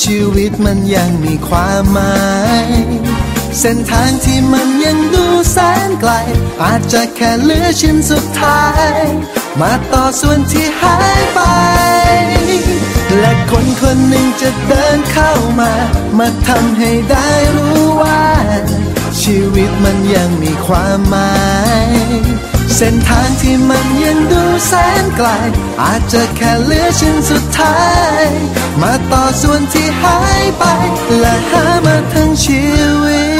[0.00, 2.24] ชีวิตมันยังมีความหมา
[2.66, 2.68] ย
[3.60, 5.56] เส้นทางที่มันยังดูแส
[5.88, 6.12] นไกล
[6.62, 8.62] อาจจะแค่เหลือชิ้นสุดท้า
[9.00, 9.02] ย
[9.60, 11.40] มาต่อส่วนที่หายไป
[13.20, 15.72] และคนคนหนึ่งจะเดินเข้ามา
[16.18, 18.22] มาทำให้ได้รู้ว่า
[19.20, 21.34] ชีวิตมันยังมีความหมา
[21.86, 21.90] ย
[22.76, 25.28] เส้นทางที่มันยังดูแสนไกล
[25.82, 27.80] อาจจะแค่เหลือชิ้นสุดท้า
[28.20, 28.22] ย
[28.82, 30.64] มาต่อส่วนที่หายไป
[31.18, 32.62] และหามาทั้งชี
[33.04, 33.35] วิต